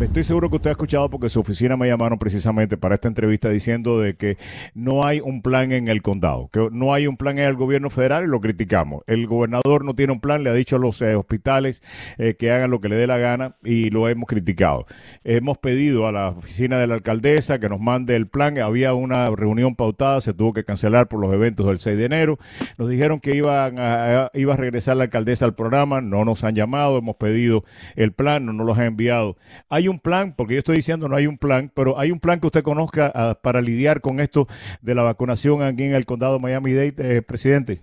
Estoy 0.00 0.24
seguro 0.24 0.48
que 0.48 0.56
usted 0.56 0.70
ha 0.70 0.72
escuchado 0.72 1.10
porque 1.10 1.28
su 1.28 1.40
oficina 1.40 1.76
me 1.76 1.86
llamaron 1.86 2.18
precisamente 2.18 2.78
para 2.78 2.94
esta 2.94 3.06
entrevista 3.06 3.50
diciendo 3.50 4.00
de 4.00 4.14
que 4.14 4.38
no 4.74 5.04
hay 5.04 5.20
un 5.20 5.42
plan 5.42 5.72
en 5.72 5.88
el 5.88 6.00
condado, 6.00 6.48
que 6.50 6.68
no 6.72 6.94
hay 6.94 7.06
un 7.06 7.18
plan 7.18 7.38
en 7.38 7.44
el 7.44 7.54
gobierno 7.54 7.90
federal 7.90 8.24
y 8.24 8.26
lo 8.26 8.40
criticamos. 8.40 9.02
El 9.06 9.26
gobernador 9.26 9.84
no 9.84 9.94
tiene 9.94 10.14
un 10.14 10.20
plan, 10.20 10.42
le 10.42 10.48
ha 10.48 10.54
dicho 10.54 10.76
a 10.76 10.78
los 10.78 11.02
eh, 11.02 11.14
hospitales 11.16 11.82
eh, 12.16 12.34
que 12.34 12.50
hagan 12.50 12.70
lo 12.70 12.80
que 12.80 12.88
le 12.88 12.96
dé 12.96 13.06
la 13.06 13.18
gana 13.18 13.56
y 13.62 13.90
lo 13.90 14.08
hemos 14.08 14.26
criticado. 14.26 14.86
Hemos 15.22 15.58
pedido 15.58 16.06
a 16.06 16.12
la 16.12 16.30
oficina 16.30 16.78
de 16.78 16.86
la 16.86 16.94
alcaldesa 16.94 17.60
que 17.60 17.68
nos 17.68 17.78
mande 17.78 18.16
el 18.16 18.26
plan. 18.26 18.56
Había 18.58 18.94
una 18.94 19.28
reunión 19.30 19.76
pautada, 19.76 20.22
se 20.22 20.32
tuvo 20.32 20.54
que 20.54 20.64
cancelar 20.64 21.08
por 21.08 21.20
los 21.20 21.32
eventos 21.34 21.66
del 21.66 21.78
6 21.78 21.98
de 21.98 22.04
enero. 22.06 22.38
Nos 22.78 22.88
dijeron 22.88 23.20
que 23.20 23.36
iban 23.36 23.76
a, 23.78 24.30
iba 24.32 24.54
a 24.54 24.56
regresar 24.56 24.96
la 24.96 25.04
alcaldesa 25.04 25.44
al 25.44 25.54
programa, 25.54 26.00
no 26.00 26.24
nos 26.24 26.42
han 26.42 26.54
llamado, 26.54 26.96
hemos 26.96 27.16
pedido 27.16 27.64
el 27.96 28.12
plan, 28.12 28.46
no 28.46 28.54
nos 28.54 28.66
los 28.66 28.78
ha 28.78 28.86
enviado. 28.86 29.36
Hay 29.68 29.89
un 29.90 29.98
plan, 29.98 30.34
porque 30.36 30.54
yo 30.54 30.58
estoy 30.60 30.76
diciendo 30.76 31.08
no 31.08 31.16
hay 31.16 31.26
un 31.26 31.38
plan, 31.38 31.70
pero 31.74 31.98
hay 31.98 32.10
un 32.10 32.20
plan 32.20 32.40
que 32.40 32.46
usted 32.46 32.62
conozca 32.62 33.10
ah, 33.14 33.38
para 33.40 33.60
lidiar 33.60 34.00
con 34.00 34.20
esto 34.20 34.46
de 34.80 34.94
la 34.94 35.02
vacunación 35.02 35.62
aquí 35.62 35.84
en 35.84 35.94
el 35.94 36.06
condado 36.06 36.38
Miami-Dade, 36.38 36.94
eh, 37.18 37.22
presidente. 37.22 37.80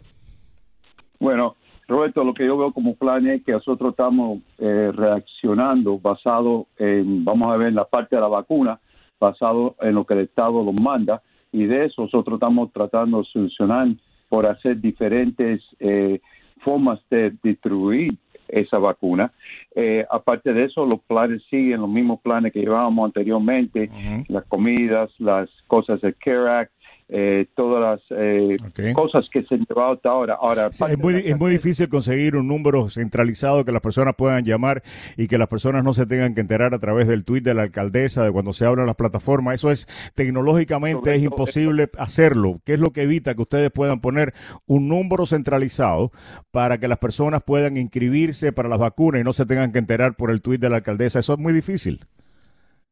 Bueno, 1.20 1.56
Roberto, 1.88 2.24
lo 2.24 2.34
que 2.34 2.46
yo 2.46 2.58
veo 2.58 2.72
como 2.72 2.96
plan 2.96 3.26
es 3.28 3.44
que 3.44 3.54
nosotros 3.54 3.92
estamos 3.92 4.40
eh, 4.58 4.92
reaccionando 4.94 6.00
basado 6.00 6.68
en, 6.78 7.24
vamos 7.24 7.48
a 7.48 7.58
ver, 7.58 7.74
la 7.74 7.86
parte 7.86 8.16
de 8.16 8.22
la 8.22 8.28
vacuna, 8.28 8.80
basado 9.20 9.76
en 9.82 9.96
lo 9.96 10.06
que 10.06 10.14
el 10.14 10.20
Estado 10.22 10.64
lo 10.64 10.74
manda 10.74 11.22
y 11.52 11.66
de 11.66 11.86
eso 11.86 12.04
nosotros 12.04 12.36
estamos 12.36 12.72
tratando 12.72 13.20
de 13.20 13.26
solucionar 13.26 13.88
por 14.30 14.46
hacer 14.46 14.80
diferentes 14.80 15.62
eh, 15.80 16.20
formas 16.60 17.00
de 17.10 17.34
distribuir 17.42 18.12
esa 18.48 18.78
vacuna. 18.78 19.32
Eh, 19.76 20.06
aparte 20.10 20.54
de 20.54 20.66
eso, 20.66 20.86
los 20.86 21.02
planes 21.02 21.44
siguen 21.50 21.82
los 21.82 21.90
mismos 21.90 22.20
planes 22.22 22.52
que 22.54 22.60
llevábamos 22.60 23.06
anteriormente, 23.06 23.90
las 24.28 24.46
comidas, 24.46 25.12
las 25.20 25.50
cosas 25.68 26.02
de 26.02 26.14
CARE 26.14 26.50
Act, 26.50 26.72
eh, 27.10 27.48
todas 27.56 28.02
las 28.10 28.20
eh, 28.20 28.58
cosas 28.94 29.30
que 29.32 29.42
se 29.44 29.56
han 29.56 29.66
llevado 29.66 29.94
hasta 29.94 30.10
ahora. 30.10 30.38
ahora 30.42 30.68
es, 30.68 30.98
muy, 31.00 31.16
es 31.16 31.40
muy 31.40 31.52
difícil 31.52 31.88
conseguir 31.88 32.36
un 32.36 32.50
número 32.50 32.90
centralizado 32.90 33.64
que 33.64 33.72
las 33.72 33.82
personas 33.82 34.16
puedan 34.16 34.44
llamar 34.44 34.84
y 35.16 35.28
que 35.28 35.38
las 35.38 35.48
personas 35.48 35.86
no 35.86 35.94
se 35.94 36.06
tengan 36.06 36.36
que 36.36 36.42
enterar 36.42 36.74
a 36.74 36.80
través 36.80 37.08
del 37.08 37.24
tweet 37.24 37.42
de 37.42 37.54
la 37.54 37.62
alcaldesa, 37.64 38.26
de 38.26 38.32
cuando 38.32 38.52
se 38.52 38.66
hablan 38.66 38.88
las 38.88 38.98
plataformas. 38.98 39.56
Eso 39.56 39.72
es 39.72 39.88
tecnológicamente 40.16 41.16
es 41.16 41.24
imposible 41.24 41.90
hacerlo. 41.98 42.60
¿Qué 42.66 42.74
es 42.74 42.80
lo 42.82 42.92
que 42.92 43.04
evita 43.04 43.36
que 43.36 43.42
ustedes 43.42 43.72
puedan 43.72 44.02
poner 44.02 44.34
un 44.66 44.90
número 44.90 45.26
centralizado 45.26 46.12
para 46.52 46.78
que 46.78 46.90
las 46.90 46.98
personas 46.98 47.42
puedan 47.44 47.78
inscribirse 47.78 48.52
para 48.52 48.68
las 48.68 48.80
vacunas 48.80 49.22
y 49.22 49.24
no 49.24 49.32
se 49.32 49.46
tengan 49.46 49.72
que 49.72 49.80
enterar 49.80 50.16
por 50.16 50.30
el 50.30 50.42
tweet 50.42 50.58
de 50.58 50.70
la 50.70 50.78
alcaldesa? 50.78 51.20
Eso 51.20 51.34
es 51.34 51.40
muy 51.40 51.54
difícil. 51.54 52.02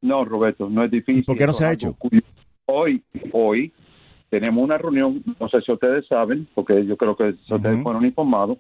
No, 0.02 0.24
Roberto, 0.24 0.70
no 0.70 0.86
es 0.86 0.92
difícil. 0.92 1.26
¿Por 1.26 1.38
qué 1.38 1.48
no 1.48 1.54
se 1.54 1.66
ha 1.66 1.74
hecho? 1.74 1.98
Hoy, 2.68 3.04
hoy, 3.32 3.74
tenemos 4.40 4.62
una 4.62 4.78
reunión, 4.78 5.24
no 5.40 5.48
sé 5.48 5.62
si 5.62 5.72
ustedes 5.72 6.06
saben, 6.08 6.46
porque 6.54 6.86
yo 6.86 6.98
creo 6.98 7.16
que 7.16 7.36
ustedes 7.50 7.82
fueron 7.82 8.04
informados, 8.04 8.58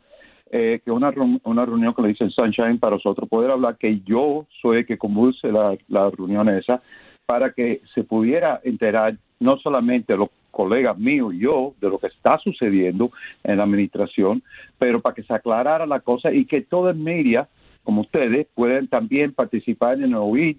eh, 0.49 0.79
que 0.85 0.89
una, 0.89 1.13
una 1.43 1.65
reunión 1.65 1.93
que 1.93 2.01
le 2.01 2.07
dicen 2.09 2.31
Sunshine 2.31 2.79
para 2.79 2.95
nosotros 2.95 3.27
poder 3.27 3.51
hablar, 3.51 3.75
que 3.77 3.99
yo 4.05 4.45
soy 4.61 4.77
el 4.77 4.85
que 4.85 4.97
conduce 4.97 5.51
la, 5.51 5.75
la 5.89 6.09
reunión 6.11 6.47
esa, 6.47 6.81
para 7.25 7.51
que 7.51 7.81
se 7.93 8.05
pudiera 8.05 8.61
enterar 8.63 9.17
no 9.41 9.57
solamente 9.57 10.15
los 10.15 10.29
colegas 10.49 10.97
míos 10.97 11.33
y 11.33 11.39
yo 11.39 11.73
de 11.81 11.89
lo 11.89 11.99
que 11.99 12.07
está 12.07 12.37
sucediendo 12.37 13.11
en 13.43 13.57
la 13.57 13.63
administración, 13.63 14.43
pero 14.79 15.01
para 15.01 15.13
que 15.13 15.23
se 15.23 15.33
aclarara 15.33 15.85
la 15.85 15.99
cosa 15.99 16.31
y 16.31 16.45
que 16.45 16.61
todo 16.61 16.89
el 16.89 16.95
media, 16.95 17.49
como 17.83 17.99
ustedes, 18.01 18.47
puedan 18.55 18.87
también 18.87 19.33
participar 19.33 19.97
en 19.97 20.11
el 20.11 20.15
oír 20.15 20.55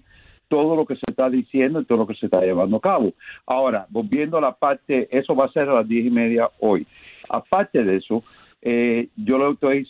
todo 0.47 0.75
lo 0.75 0.85
que 0.85 0.95
se 0.95 1.03
está 1.07 1.29
diciendo 1.29 1.81
y 1.81 1.85
todo 1.85 1.99
lo 1.99 2.07
que 2.07 2.15
se 2.15 2.27
está 2.27 2.41
llevando 2.41 2.77
a 2.77 2.81
cabo. 2.81 3.13
Ahora, 3.45 3.85
volviendo 3.89 4.37
a 4.37 4.41
la 4.41 4.53
parte, 4.53 5.07
eso 5.11 5.35
va 5.35 5.45
a 5.45 5.51
ser 5.51 5.69
a 5.69 5.75
las 5.75 5.87
diez 5.87 6.05
y 6.05 6.09
media 6.09 6.49
hoy. 6.59 6.85
Aparte 7.29 7.83
de 7.83 7.97
eso, 7.97 8.23
eh, 8.61 9.09
yo 9.15 9.37
lo 9.37 9.51
estoy 9.51 9.85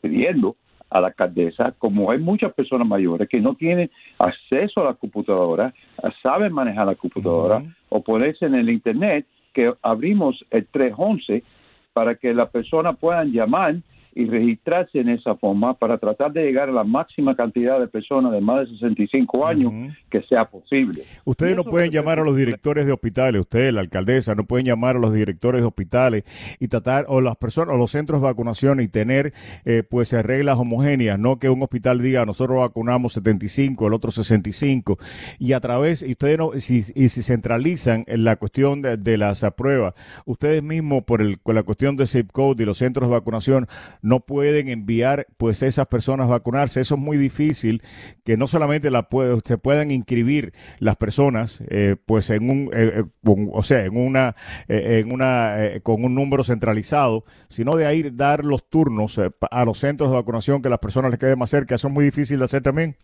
pidiendo 0.00 0.56
a 0.90 1.00
la 1.00 1.08
alcaldesa, 1.08 1.72
como 1.78 2.10
hay 2.10 2.18
muchas 2.18 2.52
personas 2.52 2.86
mayores 2.86 3.28
que 3.28 3.40
no 3.40 3.54
tienen 3.54 3.90
acceso 4.18 4.80
a 4.80 4.84
la 4.86 4.94
computadora, 4.94 5.72
saben 6.22 6.52
manejar 6.52 6.86
la 6.86 6.96
computadora 6.96 7.62
o 7.88 8.02
ponerse 8.02 8.46
en 8.46 8.56
el 8.56 8.68
internet, 8.70 9.26
que 9.52 9.72
abrimos 9.82 10.44
el 10.50 10.66
311 10.66 11.44
para 11.92 12.16
que 12.16 12.34
las 12.34 12.50
personas 12.50 12.96
puedan 12.98 13.32
llamar 13.32 13.76
y 14.14 14.26
registrarse 14.26 15.00
en 15.00 15.08
esa 15.08 15.36
forma 15.36 15.74
para 15.74 15.98
tratar 15.98 16.32
de 16.32 16.42
llegar 16.42 16.68
a 16.68 16.72
la 16.72 16.84
máxima 16.84 17.36
cantidad 17.36 17.78
de 17.78 17.86
personas 17.86 18.32
de 18.32 18.40
más 18.40 18.60
de 18.60 18.74
65 18.74 19.46
años 19.46 19.72
que 20.10 20.22
sea 20.22 20.44
posible. 20.44 21.04
Ustedes 21.24 21.56
no 21.56 21.64
pueden 21.64 21.90
llamar 21.90 22.18
a 22.18 22.24
los 22.24 22.36
directores 22.36 22.86
de 22.86 22.92
hospitales, 22.92 23.40
ustedes, 23.40 23.72
la 23.72 23.80
alcaldesa, 23.80 24.34
no 24.34 24.44
pueden 24.44 24.66
llamar 24.66 24.96
a 24.96 24.98
los 24.98 25.12
directores 25.12 25.60
de 25.60 25.66
hospitales 25.66 26.24
y 26.58 26.68
tratar, 26.68 27.06
o 27.08 27.20
las 27.20 27.36
personas, 27.36 27.74
o 27.74 27.78
los 27.78 27.90
centros 27.90 28.20
de 28.20 28.26
vacunación 28.26 28.80
y 28.80 28.88
tener 28.88 29.32
eh, 29.64 29.82
pues 29.88 30.12
reglas 30.12 30.58
homogéneas, 30.58 31.18
no 31.18 31.38
que 31.38 31.48
un 31.48 31.62
hospital 31.62 32.00
diga 32.00 32.26
nosotros 32.26 32.58
vacunamos 32.58 33.12
75, 33.14 33.86
el 33.86 33.94
otro 33.94 34.10
65, 34.10 34.98
y 35.38 35.52
a 35.52 35.60
través, 35.60 36.02
y 36.02 36.12
ustedes 36.12 36.38
no, 36.38 36.52
si, 36.58 36.84
y 36.94 37.08
si 37.08 37.22
centralizan 37.22 38.04
en 38.06 38.24
la 38.24 38.36
cuestión 38.36 38.82
de, 38.82 39.18
las 39.18 39.44
pruebas, 39.56 39.94
ustedes 40.24 40.62
mismos 40.62 41.04
por, 41.04 41.20
el, 41.20 41.38
con 41.40 41.54
la 41.54 41.62
cuestión 41.62 41.96
de 41.96 42.06
zip 42.06 42.30
code 42.32 42.62
y 42.62 42.66
los 42.66 42.78
centros 42.78 43.08
de 43.08 43.14
vacunación, 43.14 43.66
no 44.02 44.20
pueden 44.20 44.68
enviar 44.68 45.26
pues 45.36 45.62
esas 45.62 45.86
personas 45.86 46.26
a 46.26 46.30
vacunarse. 46.30 46.80
Eso 46.80 46.94
es 46.94 47.00
muy 47.00 47.16
difícil 47.16 47.82
que 48.24 48.36
no 48.36 48.46
solamente 48.46 48.90
la 48.90 49.08
se 49.44 49.58
puedan 49.58 49.90
inscribir 49.90 50.52
las 50.78 50.96
personas 50.96 51.62
eh, 51.68 51.96
pues 52.06 52.30
en 52.30 52.50
un 52.50 52.70
eh, 52.72 53.02
eh, 53.02 53.48
o 53.52 53.62
sea 53.62 53.84
en 53.84 53.96
una 53.96 54.36
en 54.68 55.12
una 55.12 55.56
con 55.82 56.04
un 56.04 56.14
número 56.14 56.44
centralizado, 56.44 57.24
sino 57.48 57.76
de 57.76 57.86
ahí 57.86 58.02
dar 58.10 58.44
los 58.44 58.68
turnos 58.68 59.18
a 59.18 59.64
los 59.64 59.78
centros 59.78 60.10
de 60.10 60.16
vacunación 60.16 60.62
que 60.62 60.68
las 60.68 60.78
personas 60.78 61.10
les 61.10 61.20
quede 61.20 61.36
más 61.36 61.50
cerca. 61.50 61.74
Eso 61.74 61.88
es 61.88 61.94
muy 61.94 62.04
difícil 62.04 62.38
de 62.38 62.44
hacer 62.44 62.62
también. 62.62 62.96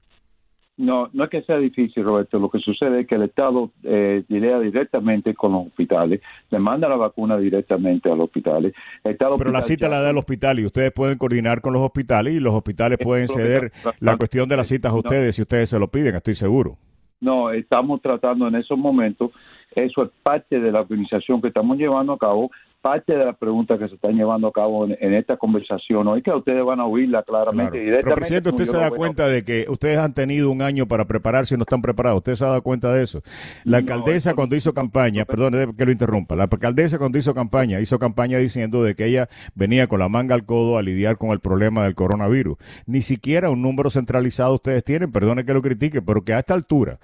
No, 0.78 1.08
no 1.14 1.24
es 1.24 1.30
que 1.30 1.42
sea 1.42 1.56
difícil, 1.56 2.04
Roberto. 2.04 2.38
Lo 2.38 2.50
que 2.50 2.58
sucede 2.58 3.00
es 3.00 3.06
que 3.06 3.14
el 3.14 3.22
Estado 3.22 3.70
eh, 3.82 4.24
directamente 4.28 5.34
con 5.34 5.52
los 5.52 5.66
hospitales, 5.68 6.20
le 6.50 6.58
manda 6.58 6.88
la 6.88 6.96
vacuna 6.96 7.38
directamente 7.38 8.10
a 8.10 8.14
los 8.14 8.26
hospitales. 8.26 8.74
Pero 9.02 9.50
la 9.50 9.62
cita 9.62 9.88
la 9.88 10.00
da 10.00 10.10
el 10.10 10.18
hospital 10.18 10.60
y 10.60 10.66
ustedes 10.66 10.92
pueden 10.92 11.16
coordinar 11.16 11.62
con 11.62 11.72
los 11.72 11.82
hospitales 11.82 12.34
y 12.34 12.40
los 12.40 12.54
hospitales 12.54 12.98
pueden 13.02 13.28
ceder 13.28 13.72
la 14.00 14.16
cuestión 14.16 14.48
de 14.48 14.56
las 14.56 14.68
citas 14.68 14.92
a 14.92 14.96
ustedes 14.96 15.36
si 15.36 15.42
ustedes 15.42 15.70
se 15.70 15.78
lo 15.78 15.88
piden, 15.88 16.14
estoy 16.14 16.34
seguro. 16.34 16.76
No, 17.20 17.50
estamos 17.50 18.02
tratando 18.02 18.46
en 18.48 18.56
esos 18.56 18.76
momentos, 18.76 19.30
eso 19.74 20.04
es 20.04 20.10
parte 20.22 20.60
de 20.60 20.72
la 20.72 20.80
organización 20.80 21.40
que 21.40 21.48
estamos 21.48 21.78
llevando 21.78 22.12
a 22.12 22.18
cabo, 22.18 22.50
parte 22.80 23.16
de 23.16 23.24
las 23.24 23.36
preguntas 23.36 23.78
que 23.78 23.88
se 23.88 23.94
están 23.94 24.14
llevando 24.14 24.48
a 24.48 24.52
cabo 24.52 24.86
en, 24.86 25.14
esta 25.14 25.36
conversación 25.36 26.06
hoy, 26.06 26.22
que 26.22 26.30
ustedes 26.30 26.64
van 26.64 26.80
a 26.80 26.86
oírla 26.86 27.22
claramente. 27.22 27.78
Pero, 28.02 28.14
presidente, 28.14 28.50
usted 28.50 28.64
se 28.64 28.76
da 28.76 28.90
cuenta 28.90 29.26
de 29.26 29.44
que 29.44 29.66
ustedes 29.68 29.98
han 29.98 30.14
tenido 30.14 30.50
un 30.50 30.62
año 30.62 30.86
para 30.86 31.04
prepararse 31.04 31.54
y 31.54 31.58
no 31.58 31.62
están 31.62 31.82
preparados. 31.82 32.18
¿Usted 32.18 32.34
se 32.34 32.44
ha 32.44 32.48
dado 32.48 32.62
cuenta 32.62 32.92
de 32.92 33.02
eso? 33.02 33.22
La 33.64 33.78
alcaldesa 33.78 34.34
cuando 34.34 34.56
hizo 34.56 34.72
campaña, 34.72 35.24
perdón 35.24 35.74
que 35.76 35.84
lo 35.84 35.92
interrumpa, 35.92 36.36
la 36.36 36.44
alcaldesa 36.44 36.98
cuando 36.98 37.18
hizo 37.18 37.34
campaña, 37.34 37.80
hizo 37.80 37.98
campaña 37.98 38.38
diciendo 38.38 38.82
de 38.82 38.94
que 38.94 39.06
ella 39.06 39.28
venía 39.54 39.86
con 39.86 40.00
la 40.00 40.08
manga 40.08 40.34
al 40.34 40.44
codo 40.44 40.78
a 40.78 40.82
lidiar 40.82 41.18
con 41.18 41.30
el 41.30 41.40
problema 41.40 41.84
del 41.84 41.94
coronavirus. 41.94 42.58
Ni 42.86 43.02
siquiera 43.02 43.50
un 43.50 43.62
número 43.62 43.90
centralizado 43.90 44.54
ustedes 44.54 44.84
tienen, 44.84 45.12
perdone 45.12 45.44
que 45.44 45.54
lo 45.54 45.62
critique, 45.62 46.02
pero 46.02 46.22
que 46.22 46.34
a 46.34 46.38
esta 46.38 46.54
altura 46.54 46.98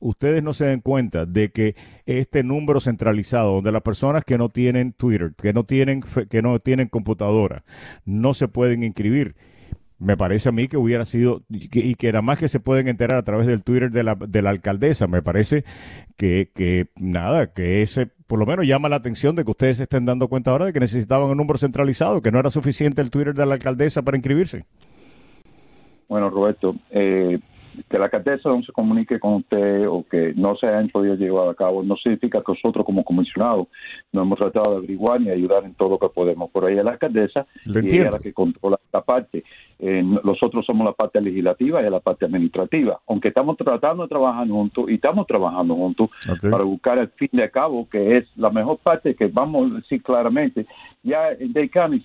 ustedes 0.00 0.42
no 0.42 0.52
se 0.52 0.66
den 0.66 0.80
cuenta 0.80 1.26
de 1.26 1.50
que 1.50 1.74
este 2.06 2.42
número 2.42 2.80
centralizado, 2.80 3.54
donde 3.54 3.72
las 3.72 3.82
personas 3.82 4.24
que 4.24 4.38
no 4.38 4.48
tienen 4.48 4.92
Twitter, 4.92 5.25
que 5.34 5.52
no 5.52 5.64
tienen, 5.64 6.02
que 6.28 6.42
no 6.42 6.58
tienen 6.58 6.88
computadora, 6.88 7.64
no 8.04 8.34
se 8.34 8.48
pueden 8.48 8.82
inscribir. 8.82 9.34
Me 9.98 10.16
parece 10.16 10.50
a 10.50 10.52
mí 10.52 10.68
que 10.68 10.76
hubiera 10.76 11.06
sido, 11.06 11.42
y 11.48 11.94
que, 11.94 12.08
era 12.08 12.20
más 12.20 12.38
que 12.38 12.48
se 12.48 12.60
pueden 12.60 12.86
enterar 12.86 13.18
a 13.18 13.22
través 13.22 13.46
del 13.46 13.64
Twitter 13.64 13.90
de 13.90 14.02
la, 14.02 14.14
de 14.14 14.42
la 14.42 14.50
alcaldesa. 14.50 15.06
Me 15.06 15.22
parece 15.22 15.64
que, 16.18 16.50
que 16.54 16.88
nada, 16.96 17.52
que 17.54 17.80
ese 17.80 18.10
por 18.26 18.38
lo 18.38 18.46
menos 18.46 18.66
llama 18.66 18.88
la 18.88 18.96
atención 18.96 19.36
de 19.36 19.44
que 19.44 19.50
ustedes 19.50 19.76
se 19.76 19.84
estén 19.84 20.04
dando 20.04 20.28
cuenta 20.28 20.50
ahora 20.50 20.66
de 20.66 20.72
que 20.72 20.80
necesitaban 20.80 21.30
un 21.30 21.36
número 21.36 21.58
centralizado, 21.58 22.20
que 22.22 22.32
no 22.32 22.40
era 22.40 22.50
suficiente 22.50 23.00
el 23.00 23.10
Twitter 23.10 23.34
de 23.34 23.46
la 23.46 23.54
alcaldesa 23.54 24.02
para 24.02 24.16
inscribirse. 24.16 24.64
Bueno, 26.08 26.30
Roberto, 26.30 26.76
eh, 26.90 27.38
que 27.88 27.98
la 27.98 28.04
alcaldesa 28.06 28.48
no 28.48 28.62
se 28.62 28.72
comunique 28.72 29.18
con 29.20 29.34
usted 29.34 29.86
o 29.88 30.04
que 30.08 30.32
no 30.34 30.56
se 30.56 30.66
hayan 30.66 30.88
podido 30.88 31.14
llevar 31.14 31.48
a 31.48 31.54
cabo 31.54 31.82
no 31.82 31.96
significa 31.96 32.42
que 32.44 32.52
nosotros 32.52 32.84
como 32.84 33.04
comisionados 33.04 33.68
no 34.12 34.22
hemos 34.22 34.38
tratado 34.38 34.72
de 34.72 34.76
averiguar 34.78 35.20
ni 35.20 35.30
ayudar 35.30 35.64
en 35.64 35.74
todo 35.74 35.90
lo 35.90 35.98
que 35.98 36.08
podemos. 36.08 36.50
Por 36.50 36.64
ahí 36.64 36.78
es 36.78 36.84
la 36.84 36.92
alcaldesa 36.92 37.46
y 37.64 37.78
ella 37.78 38.06
es 38.06 38.12
la 38.12 38.18
que 38.18 38.32
controla 38.32 38.78
la 38.92 39.02
parte. 39.02 39.44
Eh, 39.78 40.02
nosotros 40.02 40.64
somos 40.64 40.86
la 40.86 40.92
parte 40.92 41.20
legislativa 41.20 41.82
y 41.82 41.90
la 41.90 42.00
parte 42.00 42.24
administrativa, 42.24 42.98
aunque 43.06 43.28
estamos 43.28 43.56
tratando 43.58 44.04
de 44.04 44.08
trabajar 44.08 44.48
juntos 44.48 44.86
y 44.88 44.94
estamos 44.94 45.26
trabajando 45.26 45.74
juntos 45.74 46.08
para 46.40 46.64
buscar 46.64 46.98
el 46.98 47.08
fin 47.08 47.28
de 47.32 47.50
cabo, 47.50 47.86
que 47.90 48.16
es 48.16 48.24
la 48.36 48.50
mejor 48.50 48.78
parte 48.78 49.14
que 49.14 49.26
vamos 49.26 49.70
a 49.70 49.74
decir 49.76 50.02
claramente. 50.02 50.66
Ya 51.02 51.30
en 51.30 51.52
Deicani 51.52 52.02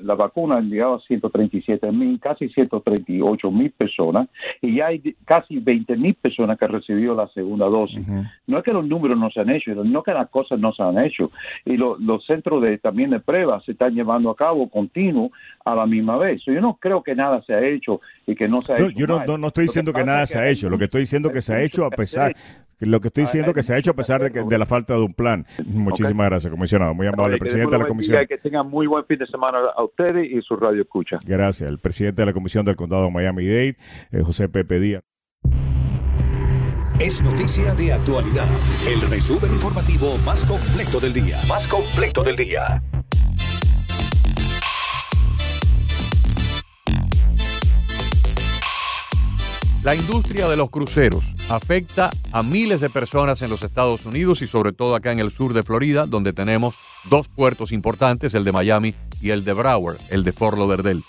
la 0.00 0.14
vacuna 0.14 0.58
ha 0.58 0.60
llegado 0.60 0.94
a 0.94 1.00
137 1.00 1.90
mil, 1.92 2.20
casi 2.20 2.48
138 2.50 3.50
mil 3.50 3.70
personas 3.70 4.28
y 4.60 4.76
ya 4.76 4.86
hay 4.86 5.00
casi 5.24 5.58
20 5.58 5.96
mil 5.96 6.14
personas 6.14 6.58
que 6.58 6.66
han 6.66 6.72
recibido 6.72 7.14
la 7.14 7.26
segunda 7.28 7.66
dosis. 7.66 8.06
No 8.46 8.58
es 8.58 8.64
que 8.64 8.72
los 8.72 8.86
números 8.86 9.18
no 9.18 9.30
se 9.30 9.40
han 9.40 9.50
hecho, 9.50 9.74
no 9.74 9.98
es 9.98 10.04
que 10.04 10.12
las 10.12 10.28
cosas 10.28 10.60
no 10.60 10.72
se 10.72 10.82
han 10.82 10.98
hecho. 10.98 11.30
Y 11.64 11.76
los 11.76 12.24
centros 12.26 12.62
de 12.62 12.78
también 12.78 13.10
de 13.10 13.20
pruebas 13.20 13.64
se 13.64 13.72
están 13.72 13.94
llevando 13.94 14.30
a 14.30 14.36
cabo 14.36 14.68
continuo 14.68 15.32
a 15.64 15.74
la 15.74 15.86
misma 15.86 16.16
vez. 16.16 16.42
Yo 16.44 16.65
no 16.66 16.78
creo 16.80 17.02
que 17.02 17.14
nada 17.14 17.40
se 17.42 17.54
ha 17.54 17.64
hecho 17.64 18.00
y 18.26 18.34
que 18.34 18.48
no 18.48 18.60
se 18.60 18.72
ha 18.72 18.76
hecho. 18.76 18.90
Yo 18.90 19.06
no, 19.06 19.38
no, 19.38 19.46
estoy 19.46 19.64
diciendo 19.66 19.92
que, 19.92 20.04
nada 20.04 20.26
se 20.26 20.38
ha 20.38 20.48
hecho, 20.48 20.68
lo 20.68 20.78
que 20.78 20.84
estoy 20.84 21.02
diciendo 21.02 21.30
que 21.30 21.40
se 21.40 21.54
ha 21.54 21.62
hecho 21.62 21.84
a 21.84 21.90
pesar, 21.90 22.34
lo 22.80 23.00
que 23.00 23.08
estoy 23.08 23.22
diciendo 23.22 23.54
que 23.54 23.62
se 23.62 23.72
ha 23.72 23.78
hecho 23.78 23.92
a 23.92 23.94
pesar 23.94 24.20
de, 24.22 24.32
que, 24.32 24.42
de 24.42 24.58
la 24.58 24.66
falta 24.66 24.94
de 24.94 25.00
un 25.00 25.14
plan. 25.14 25.46
Muchísimas 25.64 26.28
gracias, 26.28 26.50
comisionado. 26.50 26.92
Muy 26.92 27.06
amable, 27.06 27.38
presidente 27.38 27.70
de 27.70 27.78
la 27.78 27.86
comisión. 27.86 28.26
Que 28.26 28.38
tengan 28.38 28.68
muy 28.68 28.88
buen 28.88 29.04
fin 29.06 29.18
de 29.18 29.26
semana 29.26 29.58
a 29.76 29.84
ustedes 29.84 30.28
y 30.30 30.42
su 30.42 30.56
radio 30.56 30.82
escucha. 30.82 31.20
Gracias. 31.24 31.68
El 31.68 31.78
presidente 31.78 32.22
de 32.22 32.26
la 32.26 32.32
comisión 32.32 32.64
del 32.64 32.74
condado 32.74 33.04
de 33.04 33.10
Miami-Dade, 33.12 33.76
eh, 34.10 34.22
José 34.22 34.48
Pepe 34.48 34.80
Díaz. 34.80 35.02
Es 37.00 37.22
noticia 37.22 37.74
de 37.74 37.92
actualidad. 37.92 38.46
El 38.90 39.00
resumen 39.08 39.52
informativo 39.52 40.16
más 40.24 40.44
completo 40.44 40.98
del 40.98 41.12
día. 41.12 41.38
Más 41.46 41.68
completo 41.68 42.24
del 42.24 42.36
día. 42.36 42.82
La 49.86 49.94
industria 49.94 50.48
de 50.48 50.56
los 50.56 50.68
cruceros 50.68 51.36
afecta 51.48 52.10
a 52.32 52.42
miles 52.42 52.80
de 52.80 52.90
personas 52.90 53.40
en 53.42 53.50
los 53.50 53.62
Estados 53.62 54.04
Unidos 54.04 54.42
y 54.42 54.48
sobre 54.48 54.72
todo 54.72 54.96
acá 54.96 55.12
en 55.12 55.20
el 55.20 55.30
sur 55.30 55.54
de 55.54 55.62
Florida, 55.62 56.06
donde 56.06 56.32
tenemos 56.32 56.74
dos 57.08 57.28
puertos 57.28 57.70
importantes, 57.70 58.34
el 58.34 58.42
de 58.42 58.50
Miami 58.50 58.96
y 59.20 59.30
el 59.30 59.44
de 59.44 59.52
Broward, 59.52 59.96
el 60.10 60.24
de 60.24 60.32
Fort 60.32 60.58
Lauderdale. 60.58 61.02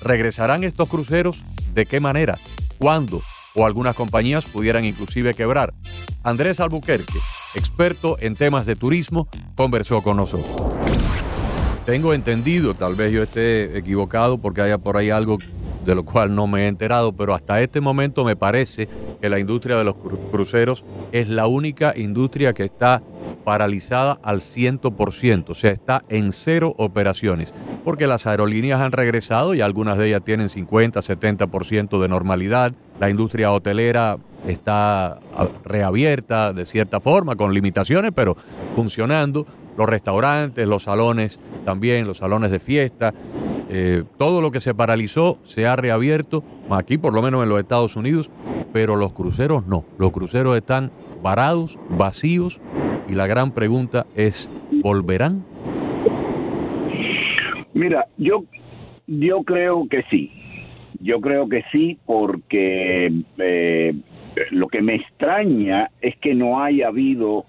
¿Regresarán 0.00 0.64
estos 0.64 0.88
cruceros? 0.88 1.44
¿De 1.74 1.84
qué 1.84 2.00
manera? 2.00 2.38
¿Cuándo? 2.78 3.20
O 3.54 3.66
algunas 3.66 3.94
compañías 3.94 4.46
pudieran 4.46 4.86
inclusive 4.86 5.34
quebrar. 5.34 5.74
Andrés 6.22 6.58
Albuquerque, 6.58 7.18
experto 7.54 8.16
en 8.18 8.34
temas 8.34 8.64
de 8.64 8.76
turismo, 8.76 9.28
conversó 9.56 10.00
con 10.00 10.16
nosotros. 10.16 10.72
Tengo 11.84 12.14
entendido, 12.14 12.72
tal 12.72 12.94
vez 12.94 13.12
yo 13.12 13.24
esté 13.24 13.76
equivocado 13.76 14.38
porque 14.38 14.62
haya 14.62 14.78
por 14.78 14.96
ahí 14.96 15.10
algo 15.10 15.36
de 15.84 15.94
lo 15.94 16.04
cual 16.04 16.34
no 16.34 16.46
me 16.46 16.64
he 16.64 16.66
enterado, 16.68 17.12
pero 17.12 17.34
hasta 17.34 17.60
este 17.60 17.80
momento 17.80 18.24
me 18.24 18.36
parece 18.36 18.88
que 19.20 19.28
la 19.28 19.38
industria 19.38 19.76
de 19.76 19.84
los 19.84 19.96
cruceros 20.30 20.84
es 21.12 21.28
la 21.28 21.46
única 21.46 21.94
industria 21.96 22.52
que 22.52 22.64
está 22.64 23.02
paralizada 23.44 24.18
al 24.22 24.40
100%, 24.40 25.50
o 25.50 25.54
sea, 25.54 25.72
está 25.72 26.02
en 26.08 26.32
cero 26.32 26.74
operaciones, 26.78 27.52
porque 27.84 28.06
las 28.06 28.26
aerolíneas 28.26 28.80
han 28.80 28.92
regresado 28.92 29.54
y 29.54 29.60
algunas 29.60 29.98
de 29.98 30.08
ellas 30.08 30.22
tienen 30.24 30.48
50, 30.48 31.00
70% 31.00 32.00
de 32.00 32.08
normalidad, 32.08 32.72
la 33.00 33.10
industria 33.10 33.50
hotelera 33.50 34.18
está 34.46 35.18
reabierta 35.64 36.52
de 36.52 36.64
cierta 36.64 37.00
forma, 37.00 37.36
con 37.36 37.52
limitaciones, 37.54 38.12
pero 38.14 38.36
funcionando, 38.74 39.46
los 39.76 39.88
restaurantes, 39.88 40.66
los 40.66 40.84
salones 40.84 41.40
también, 41.64 42.06
los 42.06 42.18
salones 42.18 42.50
de 42.50 42.58
fiesta, 42.58 43.12
eh, 43.70 44.04
todo 44.18 44.40
lo 44.40 44.50
que 44.50 44.60
se 44.60 44.74
paralizó 44.74 45.38
se 45.44 45.66
ha 45.66 45.76
reabierto, 45.76 46.44
aquí 46.70 46.98
por 46.98 47.14
lo 47.14 47.22
menos 47.22 47.42
en 47.42 47.48
los 47.48 47.58
Estados 47.58 47.96
Unidos, 47.96 48.30
pero 48.72 48.96
los 48.96 49.12
cruceros 49.12 49.66
no. 49.66 49.84
Los 49.98 50.12
cruceros 50.12 50.56
están 50.56 50.90
varados, 51.22 51.78
vacíos, 51.88 52.60
y 53.08 53.14
la 53.14 53.26
gran 53.26 53.52
pregunta 53.52 54.06
es, 54.14 54.50
¿volverán? 54.82 55.44
Mira, 57.74 58.06
yo, 58.18 58.44
yo 59.06 59.42
creo 59.42 59.88
que 59.88 60.04
sí. 60.10 60.30
Yo 61.00 61.20
creo 61.20 61.48
que 61.48 61.64
sí 61.72 61.98
porque 62.06 63.10
eh, 63.38 63.94
lo 64.50 64.68
que 64.68 64.82
me 64.82 64.96
extraña 64.96 65.90
es 66.00 66.16
que 66.18 66.34
no 66.34 66.62
haya 66.62 66.88
habido 66.88 67.44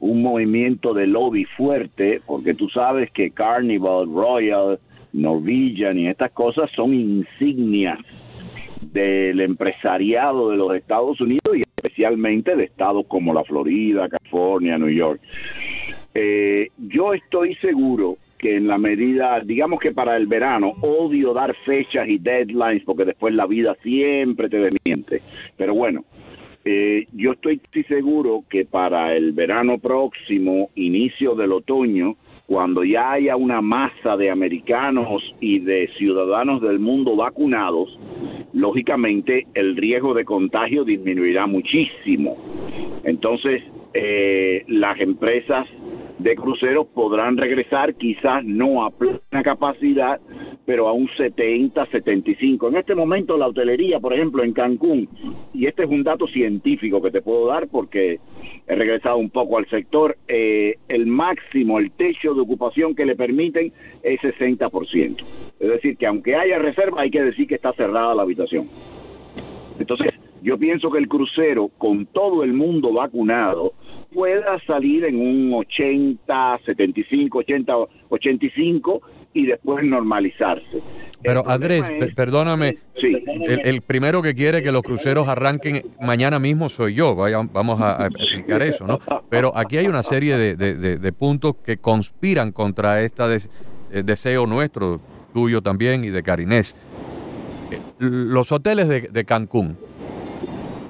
un 0.00 0.22
movimiento 0.22 0.94
de 0.94 1.06
lobby 1.06 1.44
fuerte, 1.44 2.20
porque 2.26 2.54
tú 2.54 2.68
sabes 2.68 3.10
que 3.10 3.30
Carnival, 3.30 4.06
Royal, 4.12 4.78
Norwegian 5.12 5.98
y 5.98 6.08
estas 6.08 6.32
cosas 6.32 6.70
son 6.74 6.92
insignias 6.92 7.98
del 8.80 9.40
empresariado 9.40 10.50
de 10.50 10.56
los 10.56 10.74
Estados 10.74 11.20
Unidos 11.20 11.56
y 11.56 11.60
especialmente 11.60 12.56
de 12.56 12.64
estados 12.64 13.06
como 13.06 13.32
la 13.32 13.44
Florida, 13.44 14.08
California, 14.08 14.78
New 14.78 14.90
York. 14.90 15.20
Eh, 16.14 16.68
yo 16.78 17.14
estoy 17.14 17.54
seguro 17.56 18.18
que 18.38 18.56
en 18.56 18.66
la 18.66 18.78
medida, 18.78 19.40
digamos 19.40 19.80
que 19.80 19.92
para 19.92 20.16
el 20.16 20.26
verano, 20.26 20.74
odio 20.82 21.32
dar 21.32 21.54
fechas 21.64 22.08
y 22.08 22.18
deadlines 22.18 22.84
porque 22.84 23.04
después 23.04 23.34
la 23.34 23.46
vida 23.46 23.76
siempre 23.82 24.48
te 24.48 24.58
desmiente. 24.58 25.22
Pero 25.56 25.74
bueno, 25.74 26.04
eh, 26.64 27.06
yo 27.12 27.32
estoy 27.32 27.60
seguro 27.88 28.44
que 28.48 28.64
para 28.64 29.14
el 29.16 29.32
verano 29.32 29.78
próximo, 29.78 30.70
inicio 30.74 31.34
del 31.34 31.52
otoño, 31.52 32.16
cuando 32.46 32.84
ya 32.84 33.12
haya 33.12 33.36
una 33.36 33.60
masa 33.60 34.16
de 34.16 34.30
americanos 34.30 35.22
y 35.40 35.60
de 35.60 35.88
ciudadanos 35.96 36.60
del 36.60 36.78
mundo 36.78 37.16
vacunados, 37.16 37.98
lógicamente 38.52 39.46
el 39.54 39.76
riesgo 39.76 40.14
de 40.14 40.24
contagio 40.24 40.84
disminuirá 40.84 41.46
muchísimo. 41.46 42.36
Entonces, 43.04 43.62
eh, 43.94 44.64
las 44.68 45.00
empresas 45.00 45.66
de 46.18 46.34
cruceros 46.36 46.86
podrán 46.88 47.36
regresar 47.36 47.94
quizás 47.94 48.44
no 48.44 48.84
a 48.84 48.90
plena 48.90 49.42
capacidad, 49.42 50.20
pero 50.66 50.88
a 50.88 50.92
un 50.92 51.08
70, 51.16 51.86
75. 51.86 52.68
En 52.68 52.76
este 52.76 52.94
momento 52.94 53.36
la 53.36 53.48
hotelería, 53.48 54.00
por 54.00 54.14
ejemplo, 54.14 54.42
en 54.42 54.52
Cancún, 54.52 55.08
y 55.52 55.66
este 55.66 55.84
es 55.84 55.90
un 55.90 56.02
dato 56.02 56.26
científico 56.26 57.02
que 57.02 57.10
te 57.10 57.22
puedo 57.22 57.46
dar 57.46 57.68
porque 57.68 58.18
he 58.66 58.74
regresado 58.74 59.18
un 59.18 59.30
poco 59.30 59.58
al 59.58 59.68
sector, 59.68 60.16
eh, 60.28 60.76
el 60.88 61.06
máximo, 61.06 61.78
el 61.78 61.90
techo 61.92 62.34
de 62.34 62.40
ocupación 62.40 62.94
que 62.94 63.04
le 63.04 63.16
permiten 63.16 63.72
es 64.02 64.20
60%. 64.20 65.24
Es 65.60 65.68
decir, 65.68 65.96
que 65.96 66.06
aunque 66.06 66.34
haya 66.34 66.58
reserva, 66.58 67.02
hay 67.02 67.10
que 67.10 67.22
decir 67.22 67.46
que 67.46 67.56
está 67.56 67.72
cerrada 67.74 68.14
la 68.14 68.22
habitación. 68.22 68.68
Entonces, 69.78 70.12
yo 70.44 70.58
pienso 70.58 70.90
que 70.90 70.98
el 70.98 71.08
crucero, 71.08 71.70
con 71.78 72.04
todo 72.04 72.44
el 72.44 72.52
mundo 72.52 72.92
vacunado, 72.92 73.72
pueda 74.12 74.60
salir 74.66 75.06
en 75.06 75.16
un 75.16 75.54
80, 75.54 76.60
75, 76.66 77.38
80, 77.38 77.72
85 78.10 79.00
y 79.32 79.46
después 79.46 79.82
normalizarse. 79.86 80.82
Pero 81.22 81.48
Andrés, 81.48 81.82
perdóname, 82.14 82.76
el, 82.94 83.80
primero 83.80 84.20
que 84.20 84.34
quiere 84.34 84.62
que 84.62 84.70
los 84.70 84.82
cruceros 84.82 85.28
arranquen 85.28 85.82
mañana 86.02 86.38
mismo 86.38 86.68
soy 86.68 86.94
yo, 86.94 87.16
Vaya, 87.16 87.40
vamos 87.50 87.80
a, 87.80 88.06
explicar 88.06 88.60
eso, 88.60 88.86
¿no? 88.86 88.98
Pero 89.30 89.50
aquí 89.56 89.78
hay 89.78 89.86
una 89.86 90.02
serie 90.02 90.36
de, 90.36 91.12
puntos 91.14 91.56
que 91.64 91.78
conspiran 91.78 92.52
contra 92.52 93.00
este 93.00 93.48
deseo 94.04 94.46
nuestro, 94.46 95.00
tuyo 95.32 95.62
también 95.62 96.04
y 96.04 96.10
de 96.10 96.22
Carinés. 96.22 96.76
Eh, 97.70 97.80
los 97.98 98.52
hoteles 98.52 99.10
de 99.10 99.24
Cancún, 99.24 99.78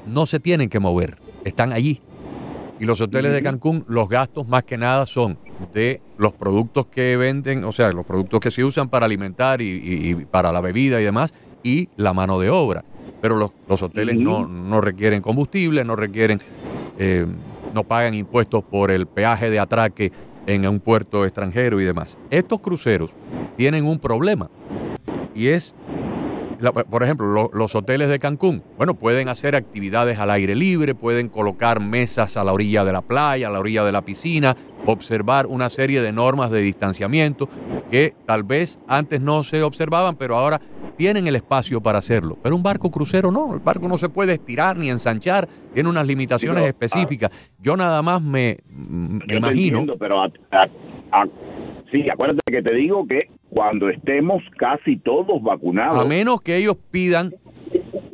no 0.06 0.26
se 0.26 0.40
tienen 0.40 0.68
que 0.68 0.80
mover, 0.80 1.18
están 1.44 1.72
allí. 1.72 2.00
Y 2.80 2.86
los 2.86 3.00
hoteles 3.00 3.32
de 3.32 3.42
Cancún, 3.42 3.84
los 3.88 4.08
gastos 4.08 4.48
más 4.48 4.64
que 4.64 4.76
nada 4.76 5.06
son 5.06 5.38
de 5.72 6.00
los 6.18 6.32
productos 6.32 6.86
que 6.86 7.16
venden, 7.16 7.64
o 7.64 7.72
sea, 7.72 7.92
los 7.92 8.04
productos 8.04 8.40
que 8.40 8.50
se 8.50 8.64
usan 8.64 8.88
para 8.88 9.06
alimentar 9.06 9.62
y, 9.62 10.26
para 10.30 10.50
la 10.52 10.60
bebida 10.60 11.00
y 11.00 11.04
demás, 11.04 11.32
y 11.62 11.88
la 11.96 12.12
mano 12.12 12.40
de 12.40 12.50
obra. 12.50 12.84
Pero 13.20 13.36
los, 13.36 13.82
hoteles 13.82 14.16
no, 14.16 14.80
requieren 14.80 15.22
combustible, 15.22 15.84
no 15.84 15.96
requieren, 15.96 16.40
eh, 16.98 17.26
no 17.72 17.84
pagan 17.84 18.14
impuestos 18.14 18.64
por 18.64 18.90
el 18.90 19.06
peaje 19.06 19.50
de 19.50 19.60
atraque 19.60 20.12
en 20.46 20.66
un 20.66 20.80
puerto 20.80 21.24
extranjero 21.24 21.80
y 21.80 21.84
demás. 21.84 22.18
Estos 22.30 22.60
cruceros 22.60 23.14
tienen 23.56 23.84
un 23.86 23.98
problema 23.98 24.50
y 25.34 25.48
es 25.48 25.74
por 26.90 27.02
ejemplo, 27.02 27.50
los 27.52 27.74
hoteles 27.74 28.08
de 28.08 28.18
Cancún, 28.18 28.62
bueno, 28.76 28.94
pueden 28.94 29.28
hacer 29.28 29.56
actividades 29.56 30.18
al 30.18 30.30
aire 30.30 30.54
libre, 30.54 30.94
pueden 30.94 31.28
colocar 31.28 31.80
mesas 31.80 32.36
a 32.36 32.44
la 32.44 32.52
orilla 32.52 32.84
de 32.84 32.92
la 32.92 33.02
playa, 33.02 33.48
a 33.48 33.50
la 33.50 33.60
orilla 33.60 33.84
de 33.84 33.92
la 33.92 34.02
piscina, 34.02 34.56
observar 34.86 35.46
una 35.46 35.68
serie 35.70 36.00
de 36.00 36.12
normas 36.12 36.50
de 36.50 36.60
distanciamiento 36.60 37.48
que 37.90 38.14
tal 38.26 38.42
vez 38.42 38.78
antes 38.88 39.20
no 39.20 39.42
se 39.42 39.62
observaban, 39.62 40.16
pero 40.16 40.36
ahora 40.36 40.60
tienen 40.96 41.26
el 41.26 41.36
espacio 41.36 41.80
para 41.80 41.98
hacerlo. 41.98 42.38
Pero 42.42 42.56
un 42.56 42.62
barco 42.62 42.90
crucero 42.90 43.30
no, 43.30 43.54
el 43.54 43.60
barco 43.60 43.88
no 43.88 43.96
se 43.96 44.08
puede 44.08 44.34
estirar 44.34 44.76
ni 44.76 44.90
ensanchar, 44.90 45.48
tiene 45.72 45.88
unas 45.88 46.06
limitaciones 46.06 46.64
específicas. 46.64 47.30
Yo 47.60 47.76
nada 47.76 48.02
más 48.02 48.22
me, 48.22 48.58
imagino. 49.28 49.84
pero 49.98 50.22
sí, 51.90 52.08
acuérdate 52.08 52.40
que 52.50 52.62
te 52.62 52.74
digo 52.74 53.06
que 53.06 53.28
cuando 53.54 53.88
estemos 53.88 54.42
casi 54.58 54.96
todos 54.96 55.40
vacunados. 55.40 55.96
A 55.96 56.04
menos 56.04 56.40
que 56.40 56.56
ellos 56.56 56.76
pidan 56.90 57.32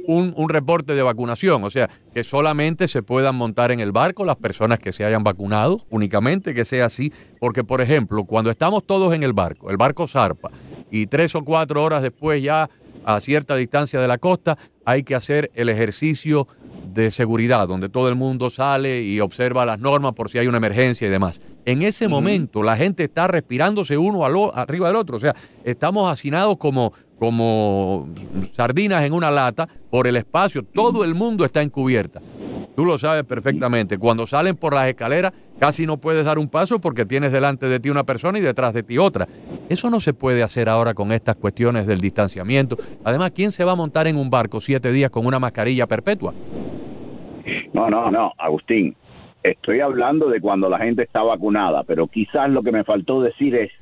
un, 0.07 0.35
un, 0.37 0.49
reporte 0.51 0.95
de 0.95 1.03
vacunación, 1.03 1.65
o 1.65 1.71
sea, 1.71 1.89
que 2.13 2.25
solamente 2.25 2.89
se 2.89 3.03
puedan 3.03 3.37
montar 3.37 3.71
en 3.71 3.81
el 3.81 3.91
barco 3.91 4.25
las 4.25 4.37
personas 4.37 4.79
que 4.79 4.93
se 4.93 5.05
hayan 5.05 5.25
vacunado, 5.25 5.81
únicamente 5.89 6.53
que 6.53 6.65
sea 6.65 6.87
así, 6.87 7.13
porque 7.39 7.65
por 7.65 7.81
ejemplo, 7.81 8.25
cuando 8.25 8.51
estamos 8.51 8.85
todos 8.85 9.15
en 9.15 9.23
el 9.23 9.33
barco, 9.33 9.71
el 9.71 9.77
barco 9.77 10.07
zarpa, 10.07 10.51
y 10.91 11.07
tres 11.07 11.35
o 11.35 11.45
cuatro 11.45 11.83
horas 11.83 12.03
después 12.03 12.43
ya 12.43 12.69
a 13.05 13.21
cierta 13.21 13.57
distancia 13.57 13.99
de 14.01 14.09
la 14.09 14.19
costa 14.19 14.59
hay 14.85 15.05
que 15.05 15.15
hacer 15.15 15.51
el 15.55 15.69
ejercicio 15.69 16.49
de 16.93 17.11
seguridad, 17.11 17.69
donde 17.69 17.89
todo 17.89 18.09
el 18.09 18.15
mundo 18.15 18.51
sale 18.51 19.03
y 19.03 19.21
observa 19.21 19.65
las 19.65 19.79
normas 19.79 20.13
por 20.15 20.31
si 20.31 20.39
hay 20.39 20.47
una 20.47 20.59
emergencia 20.59 21.07
y 21.07 21.11
demás. 21.11 21.41
En 21.65 21.83
ese 21.83 22.09
momento 22.09 22.63
la 22.63 22.77
gente 22.77 23.05
está 23.05 23.27
respirándose 23.27 23.97
uno 23.97 24.25
arriba 24.55 24.89
del 24.89 24.97
otro, 24.97 25.17
o 25.17 25.21
sea, 25.21 25.35
estamos 25.65 26.11
hacinados 26.11 26.57
como, 26.57 26.93
como 27.19 28.09
sardinas 28.53 29.05
en 29.05 29.13
una 29.13 29.31
lata 29.31 29.69
por 29.91 30.07
el 30.07 30.17
espacio, 30.17 30.63
todo 30.63 31.05
el 31.05 31.15
mundo 31.15 31.45
está 31.45 31.63
encubierta. 31.63 32.21
Tú 32.81 32.87
lo 32.87 32.97
sabes 32.97 33.25
perfectamente. 33.25 33.99
Cuando 33.99 34.27
salen 34.27 34.57
por 34.57 34.73
las 34.73 34.89
escaleras, 34.89 35.33
casi 35.59 35.87
no 35.87 35.99
puedes 35.99 36.25
dar 36.25 36.39
un 36.39 36.49
paso 36.49 36.81
porque 36.81 37.05
tienes 37.05 37.31
delante 37.31 37.67
de 37.67 37.81
ti 37.81 37.91
una 37.91 38.05
persona 38.05 38.39
y 38.39 38.41
detrás 38.41 38.73
de 38.73 38.83
ti 38.83 38.97
otra. 38.97 39.29
Eso 39.69 39.91
no 39.91 40.01
se 40.01 40.15
puede 40.15 40.43
hacer 40.43 40.69
ahora 40.69 40.95
con 40.95 41.13
estas 41.13 41.37
cuestiones 41.37 41.87
del 41.87 42.01
distanciamiento. 42.01 42.79
Además, 43.05 43.33
¿quién 43.35 43.53
se 43.53 43.65
va 43.65 43.73
a 43.73 43.77
montar 43.77 44.07
en 44.07 44.17
un 44.17 44.31
barco 44.31 44.61
siete 44.61 44.93
días 44.93 45.11
con 45.11 45.27
una 45.27 45.39
mascarilla 45.39 45.87
perpetua? 45.87 46.33
No, 47.81 47.89
no, 47.89 48.11
no, 48.11 48.33
Agustín. 48.37 48.95
Estoy 49.43 49.81
hablando 49.81 50.29
de 50.29 50.41
cuando 50.41 50.69
la 50.69 50.79
gente 50.79 51.03
está 51.03 51.23
vacunada, 51.23 51.83
pero 51.85 52.09
quizás 52.09 52.51
lo 52.51 52.63
que 52.63 52.73
me 52.73 52.85
faltó 52.85 53.23
decir 53.23 53.57
es 53.57 53.73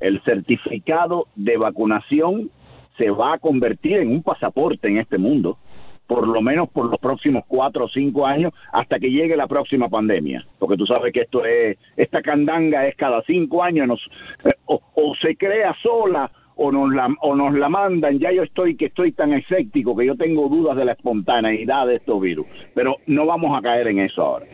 el 0.00 0.22
certificado 0.22 1.26
de 1.34 1.58
vacunación 1.58 2.50
se 2.96 3.10
va 3.10 3.34
a 3.34 3.38
convertir 3.38 3.98
en 3.98 4.10
un 4.10 4.22
pasaporte 4.22 4.88
en 4.88 4.98
este 4.98 5.18
mundo. 5.18 5.58
por 6.06 6.28
lo 6.28 6.40
menos 6.40 6.68
por 6.68 6.88
los 6.88 7.00
próximos 7.00 7.42
cuatro 7.48 7.86
o 7.86 7.88
cinco 7.88 8.26
años 8.26 8.52
hasta 8.72 9.00
que 9.00 9.10
llegue 9.10 9.36
la 9.36 9.48
próxima 9.48 9.88
pandemia, 9.88 10.46
porque 10.60 10.76
tú 10.76 10.86
sabes 10.86 11.12
que 11.12 11.22
esto 11.22 11.44
es, 11.44 11.76
esta 11.96 12.22
candanga 12.22 12.86
es 12.86 12.94
cada 12.94 13.22
cinco 13.22 13.64
años, 13.64 14.00
eh, 14.44 14.52
o, 14.66 14.80
se 15.20 15.34
crea 15.34 15.74
sola 15.82 16.30
o 16.56 16.72
nos 16.72 16.92
la 16.92 17.08
o 17.20 17.36
nos 17.36 17.54
la 17.54 17.68
mandan 17.68 18.18
ya 18.18 18.32
yo 18.32 18.42
estoy 18.42 18.76
que 18.76 18.86
estoy 18.86 19.12
tan 19.12 19.32
escéptico 19.32 19.96
que 19.96 20.06
yo 20.06 20.16
tengo 20.16 20.48
dudas 20.48 20.76
de 20.76 20.84
la 20.84 20.92
espontaneidad 20.92 21.86
de 21.86 21.96
estos 21.96 22.20
virus 22.20 22.46
pero 22.74 22.96
no 23.06 23.26
vamos 23.26 23.56
a 23.56 23.62
caer 23.62 23.88
en 23.88 24.00
eso 24.00 24.22
ahora 24.22 24.46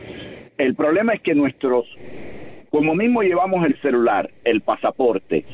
el 0.58 0.74
problema 0.74 1.14
es 1.14 1.20
que 1.22 1.34
nuestros 1.34 1.86
como 2.70 2.94
mismo 2.94 3.22
llevamos 3.22 3.64
el 3.64 3.80
celular 3.80 4.30
el 4.44 4.60
pasaporte 4.62 5.44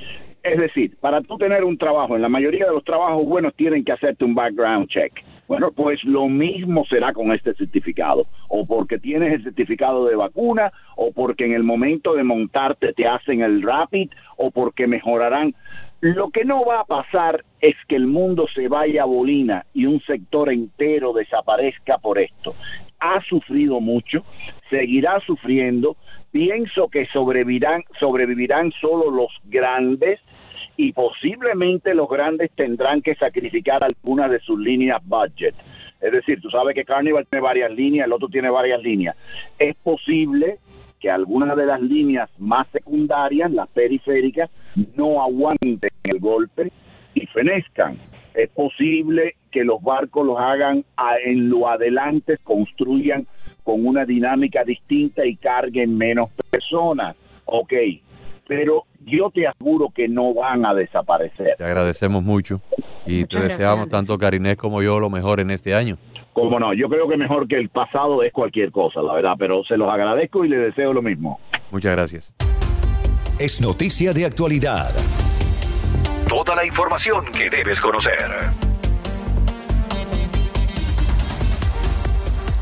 es 0.43 0.59
decir, 0.59 0.97
para 1.01 1.21
tú 1.21 1.37
tener 1.37 1.65
un 1.65 1.77
trabajo, 1.77 2.17
en 2.17 2.23
la 2.23 2.29
mayoría 2.29 2.67
de 2.67 2.73
los 2.73 2.85
trabajos 2.85 3.27
buenos 3.27 3.55
tienen 3.55 3.85
que 3.85 3.93
hacerte 3.93 4.25
un 4.25 4.35
background 4.35 4.89
check. 4.89 5.13
Bueno, 5.47 5.73
pues 5.73 6.03
lo 6.05 6.29
mismo 6.29 6.85
será 6.87 7.13
con 7.13 7.33
este 7.33 7.55
certificado, 7.55 8.27
o 8.49 8.67
porque 8.67 8.99
tienes 8.99 9.33
el 9.33 9.45
certificado 9.45 10.07
de 10.07 10.15
vacuna, 10.15 10.73
o 10.97 11.13
porque 11.13 11.45
en 11.45 11.53
el 11.53 11.65
momento 11.65 12.15
de 12.15 12.23
montarte 12.23 12.93
te 12.93 13.07
hacen 13.07 13.43
el 13.43 13.63
rapid, 13.63 14.11
o 14.37 14.51
porque 14.51 14.87
mejorarán. 14.87 15.55
Lo 16.01 16.31
que 16.31 16.45
no 16.45 16.65
va 16.65 16.81
a 16.81 16.85
pasar 16.85 17.45
es 17.61 17.75
que 17.89 17.97
el 17.97 18.07
mundo 18.07 18.47
se 18.55 18.69
vaya 18.69 19.03
a 19.03 19.07
bolina 19.07 19.67
y 19.75 19.87
un 19.87 20.01
sector 20.03 20.53
entero 20.53 21.13
desaparezca 21.13 21.99
por 21.99 22.21
esto. 22.21 22.55
Ha 23.01 23.21
sufrido 23.25 23.81
mucho, 23.81 24.25
seguirá 24.71 25.19
sufriendo, 25.27 25.97
pienso 26.31 26.89
que 26.89 27.07
sobrevivirán, 27.07 27.83
sobrevivirán 27.99 28.73
solo 28.81 29.11
los 29.11 29.33
grandes 29.45 30.21
y 30.77 30.93
posiblemente 30.93 31.95
los 31.95 32.09
grandes 32.09 32.53
tendrán 32.53 33.03
que 33.03 33.17
sacrificar 33.17 33.83
algunas 33.83 34.31
de 34.31 34.39
sus 34.39 34.59
líneas 34.61 35.01
budget. 35.05 35.57
Es 36.01 36.13
decir, 36.13 36.41
tú 36.41 36.49
sabes 36.49 36.77
que 36.77 36.85
Carnival 36.85 37.27
tiene 37.29 37.45
varias 37.45 37.73
líneas, 37.73 38.07
el 38.07 38.13
otro 38.13 38.29
tiene 38.29 38.51
varias 38.51 38.81
líneas. 38.81 39.17
Es 39.59 39.75
posible 39.75 40.59
que 41.01 41.11
algunas 41.11 41.57
de 41.57 41.67
las 41.67 41.81
líneas 41.81 42.29
más 42.39 42.67
secundarias, 42.73 43.51
las 43.51 43.69
periféricas, 43.69 44.51
no 44.95 45.23
aguanten 45.23 45.91
el 46.05 46.19
golpe 46.19 46.73
y 47.15 47.27
fenezcan. 47.27 47.99
Es 48.35 48.51
posible 48.51 49.37
que 49.51 49.65
los 49.65 49.83
barcos 49.83 50.27
los 50.27 50.39
hagan 50.39 50.85
en 51.25 51.49
lo 51.49 51.69
adelante, 51.69 52.39
construyan 52.43 53.27
con 53.65 53.87
una 53.87 54.05
dinámica 54.05 54.65
distinta 54.65 55.27
y 55.27 55.37
carguen 55.37 55.97
menos 55.97 56.31
personas. 56.51 57.17
Ok, 57.45 57.73
pero 58.47 58.85
yo 59.05 59.31
te 59.31 59.47
aseguro 59.47 59.91
que 59.95 60.09
no 60.09 60.35
van 60.35 60.65
a 60.65 60.75
desaparecer. 60.75 61.57
Te 61.57 61.65
agradecemos 61.65 62.23
mucho 62.23 62.61
y 63.07 63.25
te 63.25 63.41
deseamos 63.41 63.89
tanto 63.89 64.17
Carinés 64.19 64.57
como 64.57 64.83
yo 64.83 64.99
lo 64.99 65.11
mejor 65.11 65.41
en 65.41 65.51
este 65.51 65.75
año. 65.75 65.97
Como 66.39 66.61
no, 66.61 66.73
yo 66.73 66.89
creo 66.89 67.09
que 67.09 67.17
mejor 67.17 67.49
que 67.49 67.57
el 67.57 67.69
pasado 67.69 68.23
es 68.23 68.33
cualquier 68.33 68.71
cosa, 68.71 69.03
la 69.03 69.13
verdad, 69.15 69.35
pero 69.39 69.65
se 69.65 69.77
los 69.77 69.91
agradezco 69.91 70.45
y 70.45 70.49
les 70.49 70.61
deseo 70.61 70.93
lo 70.93 71.03
mismo. 71.03 71.41
Muchas 71.71 71.93
gracias. 71.93 72.35
Es 73.41 73.61
noticia 73.61 74.13
de 74.13 74.25
actualidad. 74.25 74.91
Toda 76.29 76.55
la 76.55 76.65
información 76.65 77.27
que 77.33 77.51
debes 77.51 77.81
conocer. 77.81 78.19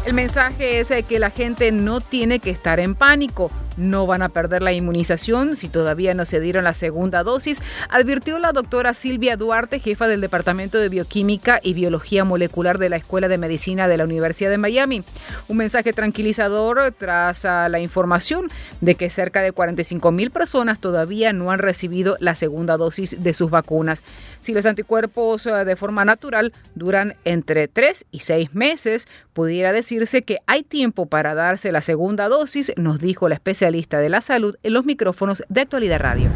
El 0.06 0.14
mensaje 0.14 0.78
es 0.78 0.90
eh, 0.90 1.02
que 1.02 1.18
la 1.18 1.30
gente 1.30 1.72
no 1.72 2.00
tiene 2.00 2.38
que 2.38 2.50
estar 2.50 2.80
en 2.80 2.94
pánico 2.94 3.50
no 3.76 4.06
van 4.06 4.22
a 4.22 4.28
perder 4.28 4.62
la 4.62 4.72
inmunización 4.72 5.56
si 5.56 5.68
todavía 5.68 6.14
no 6.14 6.24
se 6.24 6.40
dieron 6.40 6.64
la 6.64 6.74
segunda 6.74 7.22
dosis, 7.22 7.62
advirtió 7.88 8.38
la 8.38 8.52
doctora 8.52 8.94
Silvia 8.94 9.36
Duarte, 9.36 9.80
jefa 9.80 10.08
del 10.08 10.20
Departamento 10.20 10.78
de 10.78 10.88
Bioquímica 10.88 11.60
y 11.62 11.74
Biología 11.74 12.24
Molecular 12.24 12.78
de 12.78 12.88
la 12.88 12.96
Escuela 12.96 13.28
de 13.28 13.38
Medicina 13.38 13.88
de 13.88 13.96
la 13.96 14.04
Universidad 14.04 14.50
de 14.50 14.58
Miami. 14.58 15.04
Un 15.48 15.58
mensaje 15.58 15.92
tranquilizador 15.92 16.92
tras 16.96 17.44
ah, 17.44 17.68
la 17.68 17.80
información 17.80 18.48
de 18.80 18.94
que 18.94 19.10
cerca 19.10 19.42
de 19.42 19.52
45 19.52 20.10
mil 20.12 20.30
personas 20.30 20.80
todavía 20.80 21.32
no 21.32 21.50
han 21.50 21.58
recibido 21.58 22.16
la 22.20 22.34
segunda 22.34 22.76
dosis 22.76 23.22
de 23.22 23.34
sus 23.34 23.50
vacunas. 23.50 24.02
Si 24.40 24.52
los 24.52 24.66
anticuerpos 24.66 25.46
ah, 25.46 25.64
de 25.64 25.76
forma 25.76 26.04
natural 26.04 26.52
duran 26.74 27.16
entre 27.24 27.68
3 27.68 28.06
y 28.10 28.20
6 28.20 28.54
meses, 28.54 29.08
pudiera 29.32 29.72
decirse 29.72 30.22
que 30.22 30.38
hay 30.46 30.62
tiempo 30.62 31.06
para 31.06 31.34
darse 31.34 31.72
la 31.72 31.82
segunda 31.82 32.28
dosis, 32.28 32.72
nos 32.76 33.00
dijo 33.00 33.28
la 33.28 33.34
especialista 33.34 33.65
lista 33.70 33.98
de 33.98 34.08
la 34.08 34.20
salud 34.20 34.56
en 34.62 34.72
los 34.72 34.86
micrófonos 34.86 35.44
de 35.48 35.60
Actualidad 35.60 36.00
Radio. 36.00 36.30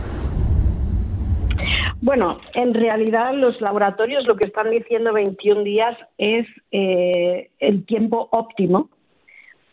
Bueno, 2.02 2.38
en 2.54 2.72
realidad 2.72 3.34
los 3.34 3.60
laboratorios 3.60 4.26
lo 4.26 4.36
que 4.36 4.46
están 4.46 4.70
diciendo 4.70 5.12
21 5.12 5.62
días 5.62 5.96
es 6.16 6.46
eh, 6.72 7.50
el 7.58 7.84
tiempo 7.84 8.28
óptimo 8.32 8.88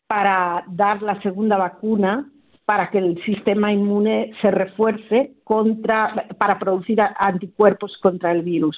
para 0.07 0.65
dar 0.67 1.01
la 1.01 1.21
segunda 1.21 1.57
vacuna 1.57 2.29
para 2.65 2.89
que 2.89 2.97
el 2.97 3.23
sistema 3.23 3.71
inmune 3.71 4.33
se 4.41 4.51
refuerce 4.51 5.31
contra, 5.45 6.27
para 6.37 6.59
producir 6.59 6.99
anticuerpos 7.01 7.97
contra 8.01 8.33
el 8.33 8.41
virus. 8.41 8.77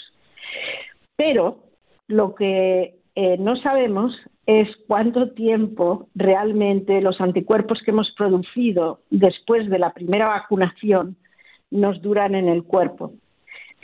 Pero 1.16 1.64
lo 2.08 2.36
que 2.36 3.00
eh, 3.16 3.38
no 3.40 3.56
sabemos 3.58 4.16
es 4.50 4.68
cuánto 4.88 5.30
tiempo 5.30 6.08
realmente 6.16 7.02
los 7.02 7.22
anticuerpos 7.22 7.84
que 7.84 7.92
hemos 7.92 8.12
producido 8.14 9.02
después 9.12 9.70
de 9.70 9.78
la 9.78 9.94
primera 9.94 10.28
vacunación 10.28 11.18
nos 11.70 12.02
duran 12.02 12.34
en 12.34 12.48
el 12.48 12.64
cuerpo. 12.64 13.14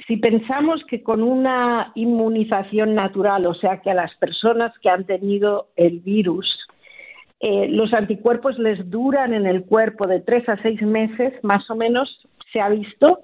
Si 0.08 0.18
pensamos 0.18 0.84
que 0.90 1.04
con 1.04 1.22
una 1.22 1.92
inmunización 1.94 2.96
natural, 2.96 3.46
o 3.46 3.54
sea 3.54 3.82
que 3.82 3.92
a 3.92 3.94
las 3.94 4.16
personas 4.16 4.74
que 4.80 4.90
han 4.90 5.06
tenido 5.06 5.68
el 5.76 6.00
virus, 6.00 6.48
eh, 7.42 7.68
los 7.68 7.94
anticuerpos 7.94 8.58
les 8.58 8.90
duran 8.90 9.36
en 9.36 9.46
el 9.46 9.66
cuerpo 9.66 10.08
de 10.08 10.22
tres 10.22 10.50
a 10.50 10.60
seis 10.64 10.82
meses, 10.82 11.32
más 11.44 11.70
o 11.70 11.76
menos 11.76 12.28
se 12.52 12.60
ha 12.60 12.70
visto, 12.70 13.20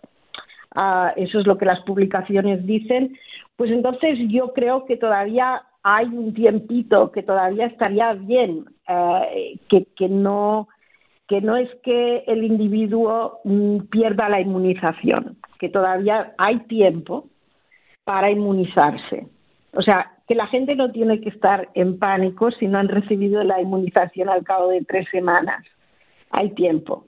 ah, 0.75 1.11
eso 1.15 1.39
es 1.39 1.47
lo 1.47 1.57
que 1.57 1.65
las 1.65 1.79
publicaciones 1.85 2.67
dicen, 2.67 3.17
pues 3.55 3.71
entonces 3.71 4.19
yo 4.29 4.53
creo 4.53 4.85
que 4.85 4.95
todavía 4.95 5.63
hay 5.83 6.07
un 6.07 6.33
tiempito 6.33 7.11
que 7.11 7.23
todavía 7.23 7.67
estaría 7.67 8.13
bien, 8.13 8.65
eh, 8.87 9.57
que, 9.69 10.09
no, 10.09 10.67
es 11.29 11.69
que 11.83 12.23
el 12.27 12.43
individuo 12.43 13.39
mm, 13.43 13.79
pierda 13.89 14.29
la 14.29 14.41
inmunización, 14.41 15.37
que 15.59 15.69
todavía 15.69 16.33
hay 16.37 16.59
tiempo 16.67 17.27
para 18.03 18.29
inmunizarse. 18.29 19.27
O 19.73 19.81
sea, 19.81 20.11
que 20.27 20.35
la 20.35 20.47
gente 20.47 20.75
no 20.75 20.91
tiene 20.91 21.21
que 21.21 21.29
estar 21.29 21.69
en 21.73 21.97
pánico 21.97 22.51
si 22.51 22.67
no 22.67 22.77
han 22.77 22.89
recibido 22.89 23.43
la 23.43 23.61
inmunización 23.61 24.29
al 24.29 24.43
cabo 24.43 24.69
de 24.69 24.83
tres 24.85 25.07
semanas. 25.09 25.65
Hay 26.29 26.51
tiempo 26.51 27.05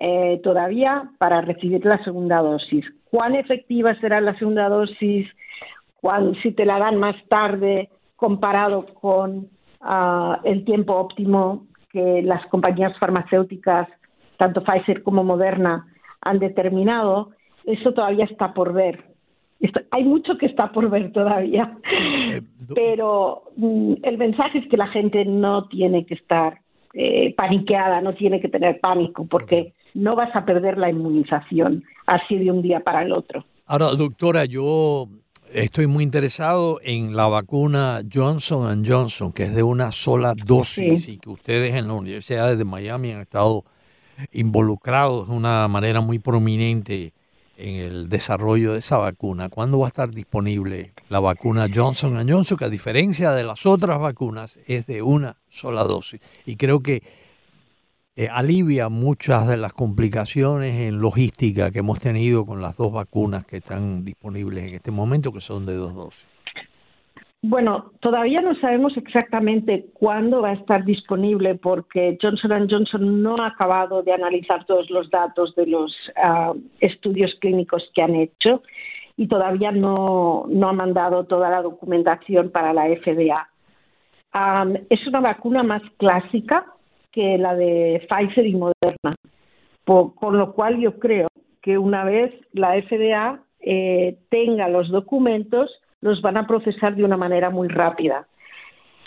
eh, 0.00 0.40
todavía 0.42 1.10
para 1.18 1.40
recibir 1.40 1.84
la 1.84 2.02
segunda 2.04 2.38
dosis. 2.38 2.84
¿Cuán 3.10 3.34
efectiva 3.34 3.94
será 4.00 4.20
la 4.20 4.36
segunda 4.38 4.68
dosis? 4.68 5.28
Si 6.42 6.52
te 6.52 6.64
la 6.64 6.78
dan 6.78 6.98
más 6.98 7.16
tarde 7.28 7.88
comparado 8.16 8.86
con 8.94 9.48
ah, 9.80 10.40
el 10.44 10.64
tiempo 10.64 10.94
óptimo 10.94 11.66
que 11.90 12.22
las 12.22 12.44
compañías 12.46 12.98
farmacéuticas, 12.98 13.88
tanto 14.36 14.62
Pfizer 14.62 15.02
como 15.02 15.22
Moderna, 15.22 15.86
han 16.20 16.38
determinado, 16.38 17.30
eso 17.64 17.92
todavía 17.92 18.24
está 18.24 18.52
por 18.52 18.72
ver. 18.72 19.04
hay 19.90 20.04
mucho 20.04 20.36
que 20.36 20.46
está 20.46 20.72
por 20.72 20.90
ver 20.90 21.12
todavía, 21.12 21.78
eh, 22.32 22.42
pero 22.74 23.44
mm, 23.56 23.94
el 24.02 24.18
mensaje 24.18 24.58
es 24.58 24.68
que 24.68 24.76
la 24.76 24.88
gente 24.88 25.24
no 25.24 25.68
tiene 25.68 26.04
que 26.04 26.14
estar 26.14 26.60
eh, 26.94 27.34
paniqueada, 27.36 28.00
no 28.00 28.14
tiene 28.14 28.40
que 28.40 28.48
tener 28.48 28.80
pánico, 28.80 29.26
porque 29.26 29.72
no 29.94 30.16
vas 30.16 30.34
a 30.34 30.44
perder 30.44 30.78
la 30.78 30.90
inmunización 30.90 31.84
así 32.06 32.36
de 32.36 32.50
un 32.50 32.62
día 32.62 32.80
para 32.80 33.02
el 33.02 33.12
otro. 33.12 33.44
Ahora, 33.66 33.90
doctora, 33.96 34.44
yo 34.44 35.08
estoy 35.54 35.86
muy 35.86 36.02
interesado 36.02 36.80
en 36.82 37.14
la 37.14 37.28
vacuna 37.28 38.02
Johnson 38.12 38.84
Johnson, 38.84 39.32
que 39.32 39.44
es 39.44 39.54
de 39.54 39.62
una 39.62 39.92
sola 39.92 40.34
dosis 40.44 41.08
y 41.08 41.18
que 41.18 41.30
ustedes 41.30 41.74
en 41.74 41.86
la 41.86 41.94
Universidad 41.94 42.56
de 42.56 42.64
Miami 42.64 43.12
han 43.12 43.20
estado 43.20 43.64
involucrados 44.32 45.28
de 45.28 45.34
una 45.34 45.66
manera 45.68 46.00
muy 46.00 46.18
prominente 46.18 47.12
en 47.56 47.76
el 47.76 48.08
desarrollo 48.08 48.72
de 48.72 48.80
esa 48.80 48.98
vacuna. 48.98 49.48
¿Cuándo 49.48 49.78
va 49.78 49.86
a 49.86 49.88
estar 49.88 50.10
disponible 50.10 50.92
la 51.08 51.20
vacuna 51.20 51.68
Johnson 51.72 52.28
Johnson, 52.28 52.58
que 52.58 52.64
a 52.64 52.68
diferencia 52.68 53.30
de 53.30 53.44
las 53.44 53.64
otras 53.64 54.00
vacunas 54.00 54.58
es 54.66 54.86
de 54.86 55.02
una 55.02 55.36
sola 55.48 55.84
dosis? 55.84 56.20
Y 56.46 56.56
creo 56.56 56.80
que 56.80 57.04
eh, 58.16 58.28
alivia 58.30 58.88
muchas 58.88 59.48
de 59.48 59.56
las 59.56 59.72
complicaciones 59.72 60.76
en 60.76 61.00
logística 61.00 61.72
que 61.72 61.80
hemos 61.80 61.98
tenido 61.98 62.46
con 62.46 62.62
las 62.62 62.76
dos 62.76 62.92
vacunas 62.92 63.44
que 63.44 63.56
están 63.56 64.04
disponibles 64.04 64.68
en 64.68 64.74
este 64.74 64.92
momento, 64.92 65.32
que 65.32 65.40
son 65.40 65.66
de 65.66 65.74
dos 65.74 65.94
dosis. 65.94 66.28
Bueno, 67.42 67.90
todavía 68.00 68.38
no 68.40 68.54
sabemos 68.54 68.96
exactamente 68.96 69.86
cuándo 69.92 70.40
va 70.42 70.50
a 70.50 70.54
estar 70.54 70.84
disponible 70.84 71.56
porque 71.56 72.16
Johnson 72.22 72.68
Johnson 72.70 73.20
no 73.20 73.36
ha 73.36 73.48
acabado 73.48 74.02
de 74.02 74.12
analizar 74.12 74.64
todos 74.64 74.88
los 74.90 75.10
datos 75.10 75.54
de 75.56 75.66
los 75.66 75.94
ah, 76.16 76.54
estudios 76.80 77.34
clínicos 77.40 77.82
que 77.94 78.00
han 78.00 78.14
hecho 78.14 78.62
y 79.16 79.26
todavía 79.26 79.72
no, 79.72 80.46
no 80.48 80.68
ha 80.68 80.72
mandado 80.72 81.24
toda 81.24 81.50
la 81.50 81.62
documentación 81.62 82.50
para 82.50 82.72
la 82.72 82.86
FDA. 82.86 83.48
es 84.88 85.06
una 85.06 85.20
vacuna 85.20 85.62
más 85.62 85.82
clásica 85.98 86.73
que 87.14 87.38
la 87.38 87.54
de 87.54 88.04
Pfizer 88.08 88.44
y 88.46 88.54
Moderna, 88.54 89.14
con 89.84 90.36
lo 90.36 90.52
cual 90.52 90.78
yo 90.80 90.98
creo 90.98 91.28
que 91.62 91.78
una 91.78 92.04
vez 92.04 92.34
la 92.52 92.72
FDA 92.82 93.40
eh, 93.60 94.18
tenga 94.30 94.68
los 94.68 94.90
documentos, 94.90 95.70
los 96.00 96.20
van 96.20 96.36
a 96.36 96.46
procesar 96.46 96.96
de 96.96 97.04
una 97.04 97.16
manera 97.16 97.50
muy 97.50 97.68
rápida. 97.68 98.26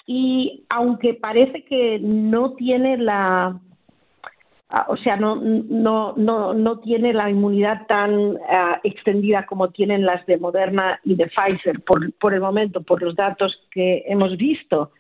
Y 0.05 0.63
aunque 0.69 1.13
parece 1.13 1.65
que 1.65 1.99
no 1.99 2.53
tiene 2.53 2.97
la, 2.97 3.59
ah, 4.69 4.85
o 4.87 4.95
sea, 4.97 5.17
no, 5.17 5.35
no, 5.35 6.13
no, 6.15 6.53
no 6.53 6.79
tiene 6.79 7.13
la 7.13 7.29
inmunidad 7.29 7.85
tan 7.87 8.37
ah, 8.49 8.79
extendida 8.83 9.45
como 9.45 9.69
tienen 9.69 10.05
las 10.05 10.25
de 10.25 10.37
Moderna 10.37 10.99
y 11.03 11.15
de 11.15 11.27
Pfizer 11.27 11.81
por, 11.81 12.13
por 12.13 12.33
el 12.33 12.39
momento, 12.39 12.81
por 12.81 13.03
los 13.03 13.15
datos 13.15 13.55
que 13.69 14.05
hemos 14.07 14.37
visto, 14.37 14.91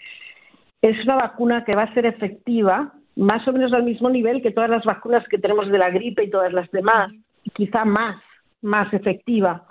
es 0.81 1.03
una 1.05 1.15
vacuna 1.15 1.63
que 1.63 1.75
va 1.75 1.83
a 1.83 1.93
ser 1.93 2.05
efectiva 2.05 2.93
más 3.17 3.47
o 3.47 3.51
menos 3.51 3.73
al 3.73 3.83
mismo 3.83 4.09
nivel 4.09 4.41
que 4.41 4.51
todas 4.51 4.69
las 4.69 4.85
vacunas 4.85 5.27
que 5.27 5.37
tenemos 5.37 5.69
de 5.69 5.77
la 5.77 5.89
gripe 5.89 6.23
y 6.23 6.29
todas 6.29 6.53
las 6.53 6.69
demás, 6.71 7.11
quizá 7.53 7.83
más, 7.83 8.21
más 8.61 8.93
efectiva. 8.93 9.65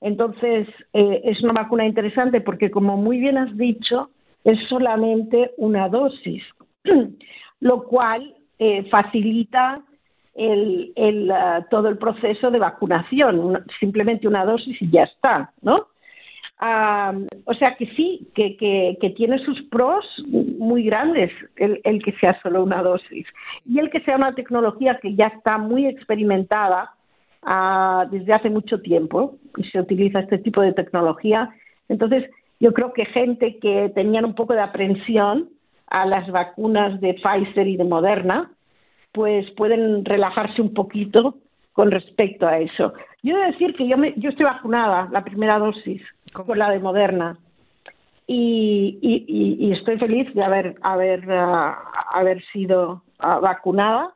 Entonces, 0.00 0.68
eh, 0.92 1.22
es 1.24 1.40
una 1.42 1.52
vacuna 1.52 1.86
interesante 1.86 2.40
porque, 2.40 2.70
como 2.70 2.96
muy 2.96 3.18
bien 3.18 3.38
has 3.38 3.56
dicho, 3.56 4.10
es 4.44 4.58
solamente 4.68 5.52
una 5.56 5.88
dosis, 5.88 6.42
lo 7.60 7.84
cual 7.84 8.34
eh, 8.58 8.84
facilita 8.90 9.82
el, 10.34 10.92
el, 10.96 11.30
uh, 11.30 11.64
todo 11.70 11.88
el 11.88 11.98
proceso 11.98 12.50
de 12.50 12.58
vacunación. 12.58 13.64
simplemente 13.78 14.26
una 14.26 14.44
dosis 14.44 14.80
y 14.82 14.90
ya 14.90 15.04
está, 15.04 15.52
¿no? 15.62 15.86
O 17.44 17.54
sea 17.54 17.74
que 17.76 17.86
sí, 17.96 18.28
que, 18.34 19.14
tiene 19.16 19.38
sus 19.40 19.60
pros 19.62 20.04
muy 20.58 20.84
grandes 20.84 21.32
el, 21.56 22.02
que 22.04 22.12
sea 22.20 22.40
solo 22.40 22.62
una 22.62 22.82
dosis 22.82 23.26
y 23.66 23.80
el 23.80 23.90
que 23.90 24.00
sea 24.00 24.16
una 24.16 24.34
tecnología 24.34 24.98
que 25.02 25.14
ya 25.16 25.26
está 25.26 25.58
muy 25.58 25.86
experimentada 25.86 26.94
uh, 27.42 28.08
desde 28.10 28.32
hace 28.32 28.48
mucho 28.48 28.80
tiempo 28.80 29.34
y 29.56 29.64
se 29.64 29.80
utiliza 29.80 30.20
este 30.20 30.38
tipo 30.38 30.60
de 30.60 30.72
tecnología. 30.72 31.50
Entonces, 31.88 32.30
yo 32.60 32.72
creo 32.72 32.92
que 32.92 33.06
gente 33.06 33.58
que 33.58 33.90
tenían 33.92 34.24
un 34.24 34.34
poco 34.34 34.54
de 34.54 34.60
aprensión 34.60 35.48
a 35.88 36.06
las 36.06 36.30
vacunas 36.30 37.00
de 37.00 37.14
Pfizer 37.14 37.66
y 37.66 37.76
de 37.76 37.84
Moderna, 37.84 38.52
pues 39.10 39.50
pueden 39.56 40.04
relajarse 40.04 40.62
un 40.62 40.72
poquito 40.72 41.34
con 41.72 41.90
respecto 41.90 42.46
a 42.46 42.58
eso. 42.58 42.92
Yo 43.22 43.36
debo 43.36 43.50
decir 43.50 43.74
que 43.74 43.88
yo, 43.88 43.96
me, 43.96 44.14
yo 44.16 44.30
estoy 44.30 44.44
vacunada, 44.44 45.08
la 45.10 45.24
primera 45.24 45.58
dosis, 45.58 46.02
con 46.32 46.58
la 46.58 46.70
de 46.70 46.80
Moderna. 46.80 47.38
Y, 48.26 48.98
y, 49.02 49.72
estoy 49.72 49.98
feliz 49.98 50.32
de 50.34 50.42
haber, 50.42 50.76
haber, 50.82 51.28
uh, 51.28 51.74
haber 52.14 52.42
sido 52.52 53.02
uh, 53.20 53.40
vacunada. 53.40 54.14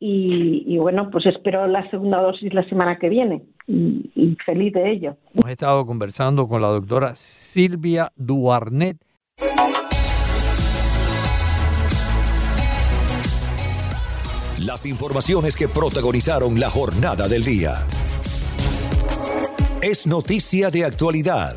Y, 0.00 0.64
y, 0.66 0.78
bueno, 0.78 1.10
pues 1.10 1.26
espero 1.26 1.66
la 1.66 1.88
segunda 1.90 2.20
dosis 2.20 2.52
la 2.54 2.66
semana 2.68 2.98
que 2.98 3.08
viene. 3.08 3.42
Y, 3.66 4.36
feliz 4.44 4.72
de 4.72 4.90
ello. 4.90 5.16
Hemos 5.34 5.50
estado 5.50 5.86
conversando 5.86 6.48
con 6.48 6.62
la 6.62 6.68
doctora 6.68 7.14
Silvia 7.14 8.10
Duarnet. 8.16 8.96
Las 14.58 14.86
informaciones 14.86 15.56
que 15.56 15.68
protagonizaron 15.68 16.58
la 16.58 16.68
jornada 16.68 17.28
del 17.28 17.44
día. 17.44 17.74
Es 19.82 20.06
noticia 20.06 20.70
de 20.70 20.84
actualidad. 20.84 21.56